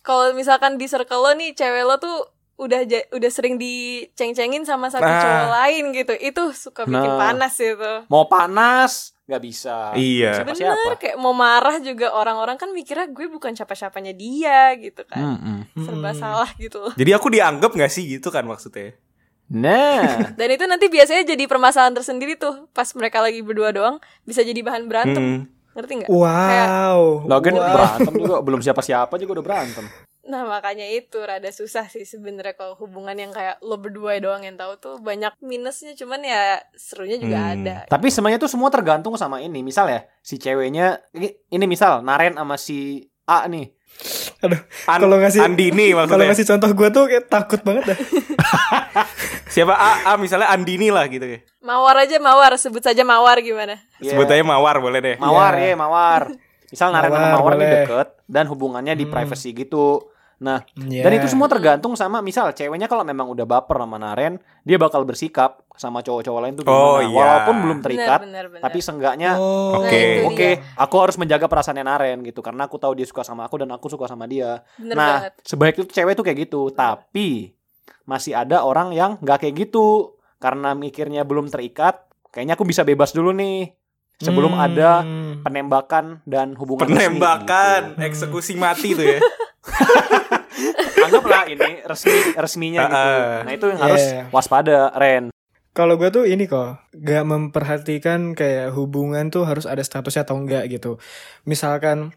[0.00, 2.24] kalau misalkan di circle lo nih cewek lo tuh
[2.54, 2.80] udah
[3.10, 5.18] udah sering diceng-cengin sama satu Nah.
[5.18, 7.18] cowok lain gitu itu suka bikin Nah.
[7.18, 9.92] panas itu Mau panas nggak bisa.
[9.92, 10.44] Iya.
[10.46, 10.96] Siapa?
[10.96, 15.58] kayak mau marah juga orang-orang kan mikirnya gue bukan siapa-siapanya dia gitu kan Mm-mm.
[15.78, 16.18] serba Hmm.
[16.18, 18.96] salah gitu Jadi aku dianggap nggak sih gitu kan maksudnya?
[19.52, 24.40] Nah, dan itu nanti biasanya jadi permasalahan tersendiri tuh pas mereka lagi berdua doang bisa
[24.40, 25.40] jadi bahan berantem Hmm.
[25.72, 27.24] ngerti nggak Wow.
[27.24, 27.68] Logan Wow.
[27.68, 29.84] berantem juga belum siapa-siapa juga udah berantem.
[30.22, 34.54] Nah makanya itu rada susah sih sebenarnya kalau hubungan yang kayak lo berdua doang yang
[34.54, 36.42] tahu tuh banyak minusnya cuman ya
[36.72, 37.52] serunya juga Hmm.
[37.58, 37.76] ada.
[37.86, 39.60] Tapi semuanya tuh semua tergantung sama ini.
[39.60, 43.68] Misal ya, si ceweknya ini, ini misal Naren sama si A nih.
[44.40, 46.26] Aduh, An- kalau ngasih Andini Kalau maksudnya.
[46.28, 47.98] ngasih contoh gue tuh kayak takut banget dah.
[49.52, 51.44] Siapa A, A misalnya Andini lah gitu ya.
[51.60, 53.76] Mawar aja mawar sebut saja mawar gimana?
[54.00, 54.16] Iya.
[54.16, 55.16] Sebut aja Mawar boleh deh.
[55.16, 55.68] Mawar Iya.
[55.68, 56.22] ya, Mawar.
[56.66, 57.68] Misal Naren sama Mawar, boleh.
[57.84, 59.12] deket dan hubungannya di Hmm.
[59.12, 60.08] privacy gitu.
[60.40, 61.06] Nah, Iya.
[61.06, 65.04] dan itu semua tergantung sama misal ceweknya kalau memang udah baper sama Naren, dia bakal
[65.04, 66.82] bersikap sama cowok-cowok lain tuh gimana.
[66.82, 67.14] Oh, iya.
[67.14, 68.62] Walaupun belum terikat, bener, bener, bener.
[68.64, 69.78] tapi seenggaknya Oh.
[69.78, 69.92] Oke.
[69.92, 70.74] Nah, itu Oke, dia.
[70.74, 73.86] aku harus menjaga perasaannya Naren gitu karena aku tahu dia suka sama aku dan aku
[73.86, 74.66] suka sama dia.
[74.74, 75.32] Bener nah, banget.
[75.44, 77.54] sebaik itu cewek tuh kayak gitu, tapi
[78.04, 82.02] masih ada orang yang nggak kayak gitu karena mikirnya belum terikat.
[82.28, 83.72] Kayaknya aku bisa bebas dulu nih
[84.16, 84.64] sebelum Hmm.
[84.64, 84.90] ada
[85.40, 88.02] penembakan dan hubungan resmi, Penembakan, gitu.
[88.02, 89.18] eksekusi mati tuh ya.
[91.02, 92.96] Anggaplah ini resmi resminya gitu.
[93.18, 93.40] Ah.
[93.42, 94.24] Nah itu yang harus Yeah.
[94.30, 95.28] waspada, Ren.
[95.72, 100.68] Kalau gue tuh ini kok gak memperhatikan kayak hubungan tuh harus ada statusnya atau enggak
[100.68, 101.00] gitu.
[101.42, 102.12] Misalkan,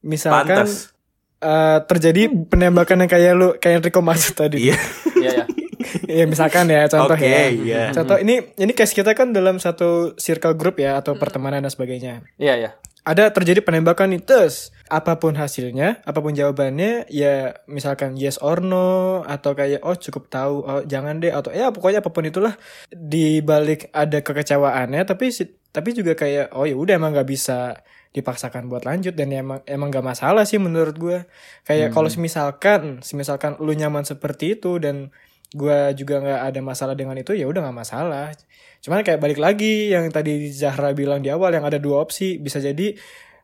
[0.00, 0.92] misalkan Pantes.
[1.38, 4.68] eh, terjadi penembakan yang kayak lu kayak Rico maksud tadi.
[4.68, 4.76] Iya.
[5.18, 5.44] Iya ya.
[6.20, 7.48] ya misalkan ya contoh Oke, ya.
[7.48, 7.82] iya.
[7.90, 12.22] Contoh ini ini case kita kan dalam satu circle group ya atau pertemanan dan sebagainya.
[12.36, 12.70] Iya ya.
[13.02, 18.60] Ada terjadi penembakan nih terus apa pun hasilnya, apa pun jawabannya ya misalkan yes or
[18.60, 22.52] no atau kayak oh cukup tahu, oh jangan deh atau ya pokoknya apa pun itulah
[22.90, 27.80] di balik ada kekecewaannya tapi si- tapi juga kayak oh ya udah emang nggak bisa
[28.10, 31.18] dipaksakan buat lanjut dan emang emang gak masalah sih menurut gue
[31.62, 31.94] kayak Hmm.
[31.94, 32.80] kalau misalkan
[33.12, 35.12] misalkan lu nyaman seperti itu dan
[35.48, 38.36] gue juga nggak ada masalah dengan itu ya udah nggak masalah
[38.78, 42.58] cuman kayak balik lagi yang tadi Zahra bilang di awal yang ada dua opsi bisa
[42.58, 42.92] jadi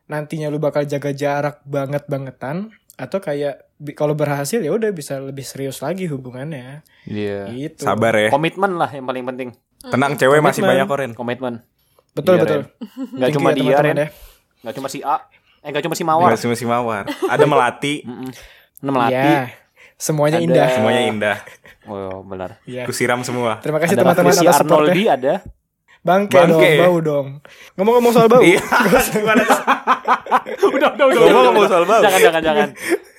[0.05, 5.41] nantinya lu bakal jaga jarak banget bangetan atau kayak kalau berhasil ya udah bisa lebih
[5.41, 7.49] serius lagi hubungannya Iya.
[7.51, 8.29] gitu Sabar ya.
[8.29, 9.49] Komitmen lah yang paling penting.
[9.83, 10.69] Tenang cewek masih Komitmen.
[10.71, 11.11] banyak kok Ren.
[11.13, 11.55] Komitmen.
[12.13, 12.63] betul Iya, betul Ren.
[12.63, 12.79] Nggak
[13.11, 13.97] Thank you cuma ya, dia, teman-teman Ren.
[13.97, 14.07] ya.
[14.65, 15.21] Nggak cuma si A.
[15.61, 16.33] Eh nggak cuma si Mawar.
[16.33, 17.05] Masih masih mawar.
[17.23, 18.01] Ada melati.
[18.75, 19.13] Nah, Melati.
[19.15, 19.49] Ya,
[19.95, 21.37] semuanya Ada- indah semuanya indah.
[21.85, 22.59] Oh benar.
[22.65, 22.83] ya.
[22.83, 23.57] Kusiram semua.
[23.61, 25.33] terima kasih Ada teman-teman atas supportnya Arnoldi ada.
[26.05, 26.81] bangke, Bangke dong ya?
[26.83, 27.27] bau dong
[27.73, 28.61] ngomong-ngomong soal bau Iya.
[29.15, 29.41] Gimana?
[30.67, 31.17] udah udah udah.
[31.23, 32.01] Ngomong ngomong soal bau.
[32.03, 32.69] Jangan jangan jangan.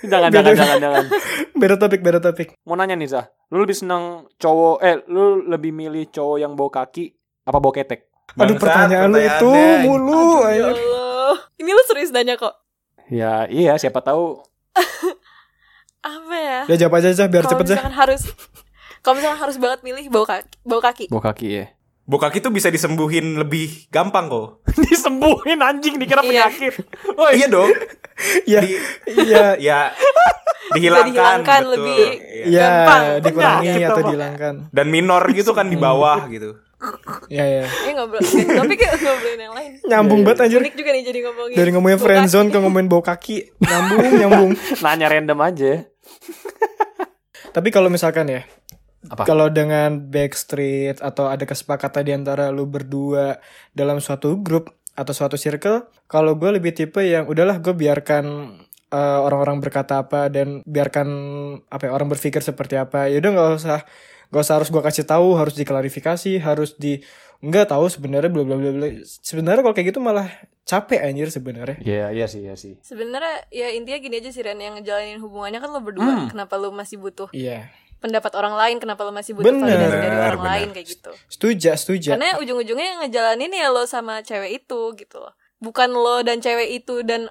[0.05, 1.05] Jangan jangan jangan jangan.
[1.61, 4.03] beda topik beda topik Mau nanya nih Zah, lu lebih seneng
[4.37, 7.11] cowok eh lu lebih milih cowok yang bau kaki
[7.43, 8.07] apa bau ketek?
[8.29, 9.51] aduh pertanyaan lu itu
[9.83, 10.65] mulu Ya ayo.
[10.69, 10.96] Allah.
[11.57, 12.55] Ini lu serius nanya kok.
[13.07, 14.43] Ya iya siapa tahu
[16.07, 16.61] Apa ya?
[16.67, 18.23] ya jawab aja Zah biar Kalau cepet Zah misalkan harus
[18.99, 21.05] Kalau misalnya harus banget milih bau kaki, bau kaki.
[21.07, 21.65] Bau kaki ya.
[22.03, 24.67] Bau kaki tuh bisa disembuhin lebih gampang kok.
[24.87, 26.51] Disembuhin anjing dikira Iya.
[26.51, 26.75] penyakit.
[27.19, 27.71] Oh iya dong.
[28.45, 28.61] Iya.
[29.07, 29.45] Iya.
[29.59, 29.79] ya
[30.75, 31.73] dihilangkan, dihilangkan betul.
[31.79, 32.07] lebih.
[32.19, 32.45] Iya.
[32.47, 33.03] Iya, Gampang.
[33.23, 34.09] dikurangi Penyakit atau apa?
[34.11, 34.55] dihilangkan.
[34.75, 36.51] Dan minor gitu kan di bawah gitu.
[37.33, 37.65] Iya, iya.
[37.67, 39.71] Ini ngobrol, tapi kayak ngobrolin yang lain.
[39.89, 40.61] Nyambung banget anjir.
[40.61, 41.57] Unik juga nih jadi ngomongin.
[41.57, 43.37] Dari ngomongin friendzone ke ngomongin bau kaki.
[43.65, 44.51] Nyambung, nyambung.
[44.85, 45.73] Nanya random aja.
[47.57, 48.45] Tapi kalau misalkan ya,
[49.09, 49.25] Apa?
[49.25, 53.41] kalau dengan backstreet atau ada kesepakatan di antara lu berdua
[53.73, 58.25] dalam suatu grup atau suatu circle, kalau gue lebih tipe yang udahlah gue biarkan
[58.93, 61.09] eh, orang-orang berkata apa dan biarkan
[61.73, 63.09] apa ya, orang berpikir seperti apa.
[63.09, 63.81] Ya udah nggak usah
[64.29, 67.01] nggak usah harus gue kasih tahu, harus diklarifikasi, harus di
[67.37, 68.89] nggak tahu sebenarnya bla bla bla bla.
[69.05, 70.27] Sebenarnya kalau kayak gitu malah
[70.65, 71.77] capek anjir sebenarnya.
[71.79, 72.81] Iya, iya sih, iya sih.
[72.81, 76.27] Sebenarnya ya intinya gini aja sih Ren yang ngejalanin hubungannya kan lo berdua.
[76.33, 77.71] Kenapa lo masih butuh Iya.
[77.97, 78.77] pendapat orang lain?
[78.77, 79.69] Kenapa lo masih butuh Bener.
[79.69, 80.51] validasi dari orang Bener.
[80.51, 81.13] lain kayak gitu?
[81.29, 82.09] Setuju, setuju.
[82.13, 85.33] Karena ujung-ujungnya yang ngejalanin ya lo sama cewek itu gitu loh.
[85.57, 87.31] Bukan lo dan cewek itu dan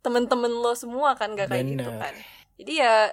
[0.00, 1.98] temen-temen lo semua kan gak kayak gitu Bener.
[1.98, 2.14] kan.
[2.56, 3.10] Jadi ya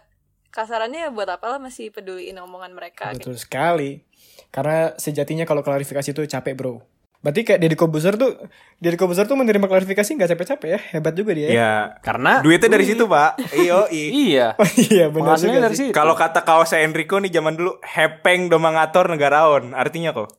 [0.54, 4.06] kasarannya buat apa lo masih peduliin omongan mereka Betul sekali.
[4.54, 6.78] Karena sejatinya kalau klarifikasi itu capek bro.
[7.24, 8.36] Berarti kayak Deddy Kobuzer tuh,
[8.84, 11.48] Deddy Kobuzer tuh menerima klarifikasi nggak capek-capek ya, hebat juga dia.
[11.48, 11.54] Ya.
[11.56, 11.74] Ya,
[12.04, 13.40] Karena duitnya dari situ, Pak.
[13.56, 13.88] Iyo,
[14.28, 14.60] Iya.
[14.92, 15.90] Iya benar Penghasilannya juga dari sih.
[15.96, 19.72] Kalau kata kaosnya Enrico nih zaman dulu, hepeng domangator negaraon.
[19.72, 20.36] Artinya kok.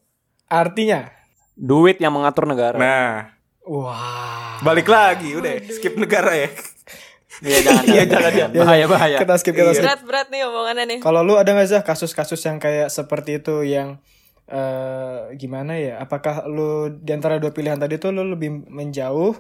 [0.53, 1.09] Artinya,
[1.57, 2.77] duit yang mengatur negara.
[2.77, 3.33] Nah,
[3.65, 4.61] wah.
[4.61, 6.53] balik lagi udah skip negara ya.
[7.43, 8.67] Iya, jangan, Iya, jangan, jangan, jangan.
[8.69, 9.19] Bahaya, bahaya.
[9.19, 9.83] Kita skip kita skip.
[9.83, 10.99] Berat-berat nih omongannya nih.
[11.03, 13.99] Kalau lu ada nggak sih kasus-kasus yang kayak seperti itu yang
[14.47, 15.99] eh gimana ya?
[15.99, 19.35] Apakah lu di antara dua pilihan tadi tuh lu lebih menjauh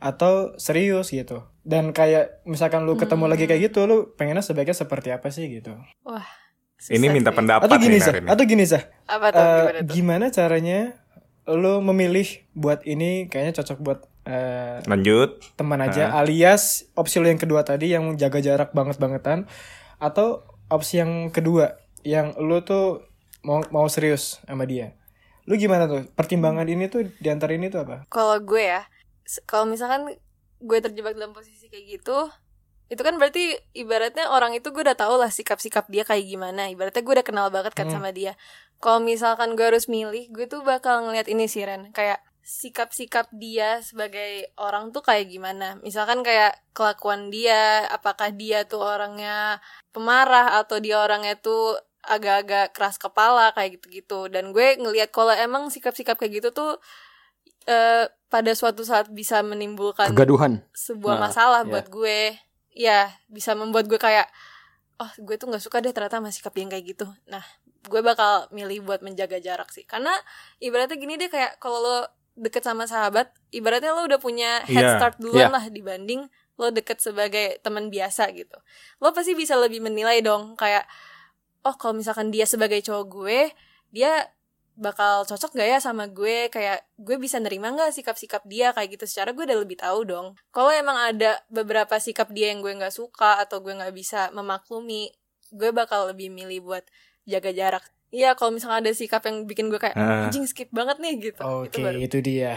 [0.00, 1.44] atau serius gitu?
[1.64, 5.74] Dan kayak misalkan lu ketemu lagi kayak gitu, lu pengennya sebaiknya seperti apa sih gitu?
[6.06, 6.24] Wah.
[6.84, 7.38] Ini minta sih.
[7.40, 7.96] pendapat Atau gini?
[7.96, 8.24] Narin.
[8.28, 8.64] Atau gini?
[9.08, 9.40] Apa tuh?
[9.40, 9.92] Eh, Gimana tuh?
[9.94, 10.80] gimana caranya
[11.44, 15.40] lu memilih buat ini kayaknya cocok buat eh, Lanjut.
[15.54, 19.46] teman aja alias opsi lu yang kedua tadi yang jaga jarak banget bangetan
[19.96, 23.04] atau opsi yang kedua yang lu tuh
[23.40, 24.96] mau mau serius sama dia
[25.44, 28.88] lu gimana tuh pertimbangan ini tuh di antara ini tuh apa Kalau gue ya,
[29.44, 30.08] kalau misalkan
[30.56, 32.32] gue terjebak dalam posisi kayak gitu,
[32.88, 36.72] itu kan berarti ibaratnya orang itu gue udah tahu lah sikap-sikap dia kayak gimana.
[36.72, 38.00] Ibaratnya gue udah kenal banget kan Hmm.
[38.00, 38.40] sama dia.
[38.80, 43.80] Kalau misalkan gue harus milih, gue tuh bakal ngeliat ini sih Ren, kayak sikap-sikap dia
[43.80, 45.80] sebagai orang tuh kayak gimana.
[45.80, 49.64] Misalkan kayak kelakuan dia, apakah dia tuh orangnya
[49.96, 54.28] pemarah atau dia orangnya tuh agak-agak keras kepala kayak gitu-gitu.
[54.28, 56.72] Dan gue ngelihat kalau emang sikap-sikap kayak gitu tuh
[57.64, 60.60] eh pada suatu saat bisa menimbulkan Kegaduhan.
[60.76, 61.70] sebuah Nah, masalah ya.
[61.72, 62.36] buat gue
[62.74, 64.28] ya bisa membuat gue kayak
[64.98, 67.42] oh gue tuh nggak suka deh ternyata sama sikap yang kayak gitu nah
[67.86, 70.10] gue bakal milih buat menjaga jarak sih karena
[70.58, 71.98] ibaratnya gini deh kayak kalau lo
[72.34, 74.96] deket sama sahabat ibaratnya lo udah punya head Iya.
[74.98, 75.54] start duluan Iya.
[75.54, 78.58] lah dibanding lo deket sebagai teman biasa gitu
[78.98, 80.86] lo pasti bisa lebih menilai dong kayak
[81.62, 83.40] oh kalau misalkan dia sebagai cowok gue
[83.90, 84.26] dia
[84.74, 89.06] bakal cocok gak ya sama gue kayak gue bisa nerima nggak sikap-sikap dia kayak gitu
[89.06, 92.90] secara gue udah lebih tahu dong kalau emang ada beberapa sikap dia yang gue nggak
[92.90, 95.14] suka atau gue nggak bisa memaklumi
[95.54, 96.82] gue bakal lebih milih buat
[97.22, 100.24] jaga jarak Iya kalau misalnya ada sikap yang bikin gue kayak Ah.
[100.24, 102.54] anjing skip banget nih gitu oke itu baru itu dia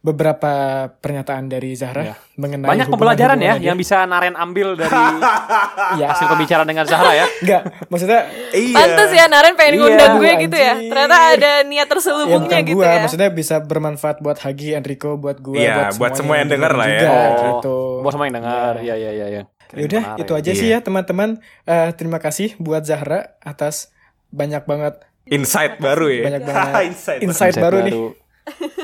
[0.00, 0.52] beberapa
[0.96, 2.14] pernyataan dari Zahra Iya.
[2.34, 6.08] mengenai Banyak pembelajaran ya yang bisa Naren ambil dari dia.
[6.08, 7.28] hasil pembicaraan dengan Zahra ya.
[7.36, 8.76] enggak maksudnya Iya.
[8.80, 10.72] Pantes ya Naren pengen Iya, ngundang gue gitu ya.
[10.80, 15.10] Ternyata ada niat ya terselubungnya bukan gitu gua ya maksudnya bisa bermanfaat buat Hagi Enrico
[15.14, 16.96] buat gua Iya, buat semua yang denger lah ya.
[16.98, 17.76] juga, Oh, gitu.
[18.00, 18.72] Buat semua yang dengar.
[18.78, 19.42] Iya, iya, iya, iya.
[19.68, 20.22] Keren Yaudah, menarik.
[20.24, 20.56] itu aja Iya.
[20.56, 21.28] sih ya teman-teman.
[21.62, 23.92] Eh, terima kasih buat Zahra atas
[24.30, 24.94] banyak banget
[25.26, 26.22] Insight baru ya.
[26.26, 26.72] Banyak banget.
[26.88, 27.20] Insight.
[27.20, 27.92] insight, Konsep baru, nih.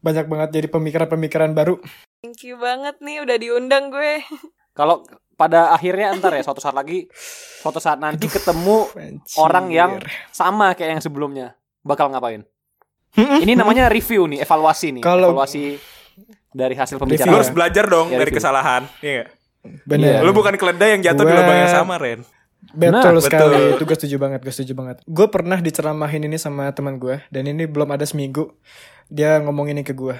[0.00, 1.78] Banyak banget jadi pemikiran-pemikiran baru.
[2.20, 4.22] Thank you banget nih udah diundang gue
[4.78, 5.02] Kalau
[5.34, 7.10] pada akhirnya ntar ya suatu saat lagi
[7.58, 9.34] suatu saat nanti ketemu Anjir.
[9.36, 9.90] orang yang
[10.30, 12.46] sama kayak yang sebelumnya bakal ngapain?
[13.16, 15.78] Ini namanya review nih, evaluasi nih, Kalau- evaluasi
[16.48, 17.34] dari hasil Lu pembicaraan.
[17.34, 18.38] harus belajar dong Ya, dari review.
[18.38, 18.82] kesalahan.
[18.98, 19.10] Iya.
[19.16, 19.28] nggak?
[19.84, 20.18] bener.
[20.22, 22.22] Lu bukan keledai yang jatuh di Gua- lubang yang sama, Ren.
[22.68, 23.48] Betul Nah, sekali.
[23.48, 23.76] betul.
[23.76, 24.96] Itu gue setuju banget, gue setuju banget.
[25.04, 28.52] Gue pernah diceramahin ini sama teman gue dan ini belum ada seminggu
[29.06, 30.16] dia ngomong ini ke gue.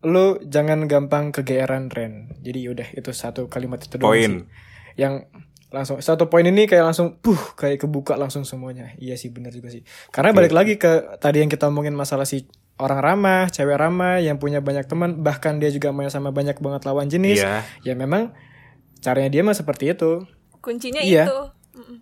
[0.00, 2.32] Lu jangan gampang kegeeran Ren.
[2.40, 4.32] Jadi yaudah itu satu kalimat itu doang Poin.
[4.32, 4.44] sih.
[4.96, 5.28] Yang
[5.68, 8.94] langsung satu poin ini kayak langsung puh kayak kebuka langsung semuanya.
[8.94, 9.82] Iya sih bener juga sih.
[10.08, 14.38] Karena balik lagi ke tadi yang kita omongin masalah si orang ramah, cewek ramah yang
[14.38, 17.42] punya banyak teman, bahkan dia juga main sama banyak banget lawan jenis.
[17.42, 17.64] Iya.
[17.82, 18.32] Ya memang
[19.00, 20.22] caranya dia mah seperti itu.
[20.60, 21.26] Kuncinya Iya.
[21.26, 21.38] itu.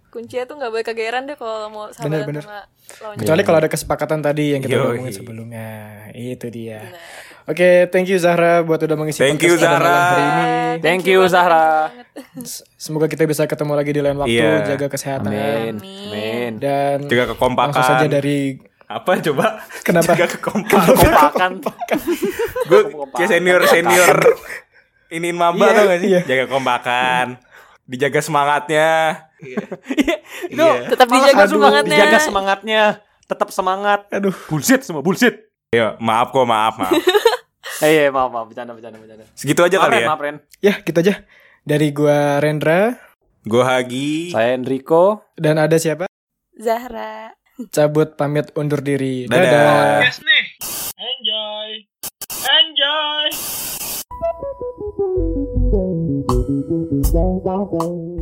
[0.08, 2.42] Kuncinya tuh nggak boleh kegeeran deh kalau mau sahabatan Bener-bener.
[2.42, 2.60] sama
[2.98, 4.84] lawan Kecuali kalau ada kesepakatan tadi yang kita Yoi.
[4.94, 5.68] ngomongin sebelumnya.
[6.10, 6.80] Itu dia.
[7.42, 9.82] Oke, thank you Zahra buat udah mengisi Thank you, Zahra.
[9.82, 10.46] hari ini.
[10.80, 11.90] Thank you Zahra.
[12.76, 14.62] Semoga kita bisa ketemu lagi di lain waktu, Iya.
[14.68, 15.26] jaga kesehatan.
[15.28, 15.74] Amin.
[15.74, 16.06] Amin.
[16.06, 16.52] Amin.
[16.56, 17.66] Dan Jaga kekompakan.
[17.68, 19.46] langsung saja dari apa coba?
[19.82, 20.06] Kenapa?
[20.08, 20.86] Jaga kekompakan.
[20.94, 21.98] Kompakan.
[22.62, 22.80] Gue
[23.12, 24.16] kayak senior senior
[25.08, 26.08] iniin maba Iya, tau gak sih?
[26.08, 26.20] iya.
[26.22, 27.26] Jaga kekompakan.
[27.92, 28.88] Dijaga semangatnya.
[30.52, 31.92] Itu Tetap dijaga Aduh, semangatnya.
[31.92, 32.82] dijaga semangatnya.
[33.28, 34.00] Tetap semangat.
[34.08, 34.32] aduh.
[34.48, 35.52] Bullshit semua bullshit.
[35.68, 36.92] Yo, maaf kok, maaf, maaf.
[37.80, 39.24] Eh, iya, maaf, maaf, bercanda, bercanda, bercanda.
[39.32, 40.08] Segitu aja Maaf, kali Ren, ya.
[40.08, 40.36] maaf, Ren.
[40.60, 41.14] Ya, gitu aja.
[41.62, 42.96] Dari gua Rendra
[43.42, 44.30] Gue Hagi.
[44.30, 45.24] Saya Enrico.
[45.34, 46.06] dan ada siapa?
[46.54, 47.32] Zahra.
[47.68, 49.24] Cabut pamit undur diri.
[49.26, 49.42] Dadah.
[49.42, 50.04] Dadah.
[50.04, 50.44] Yes nih.
[50.94, 51.68] Enjoy.
[52.42, 53.26] Enjoy.
[57.14, 58.16] đơn giá đơn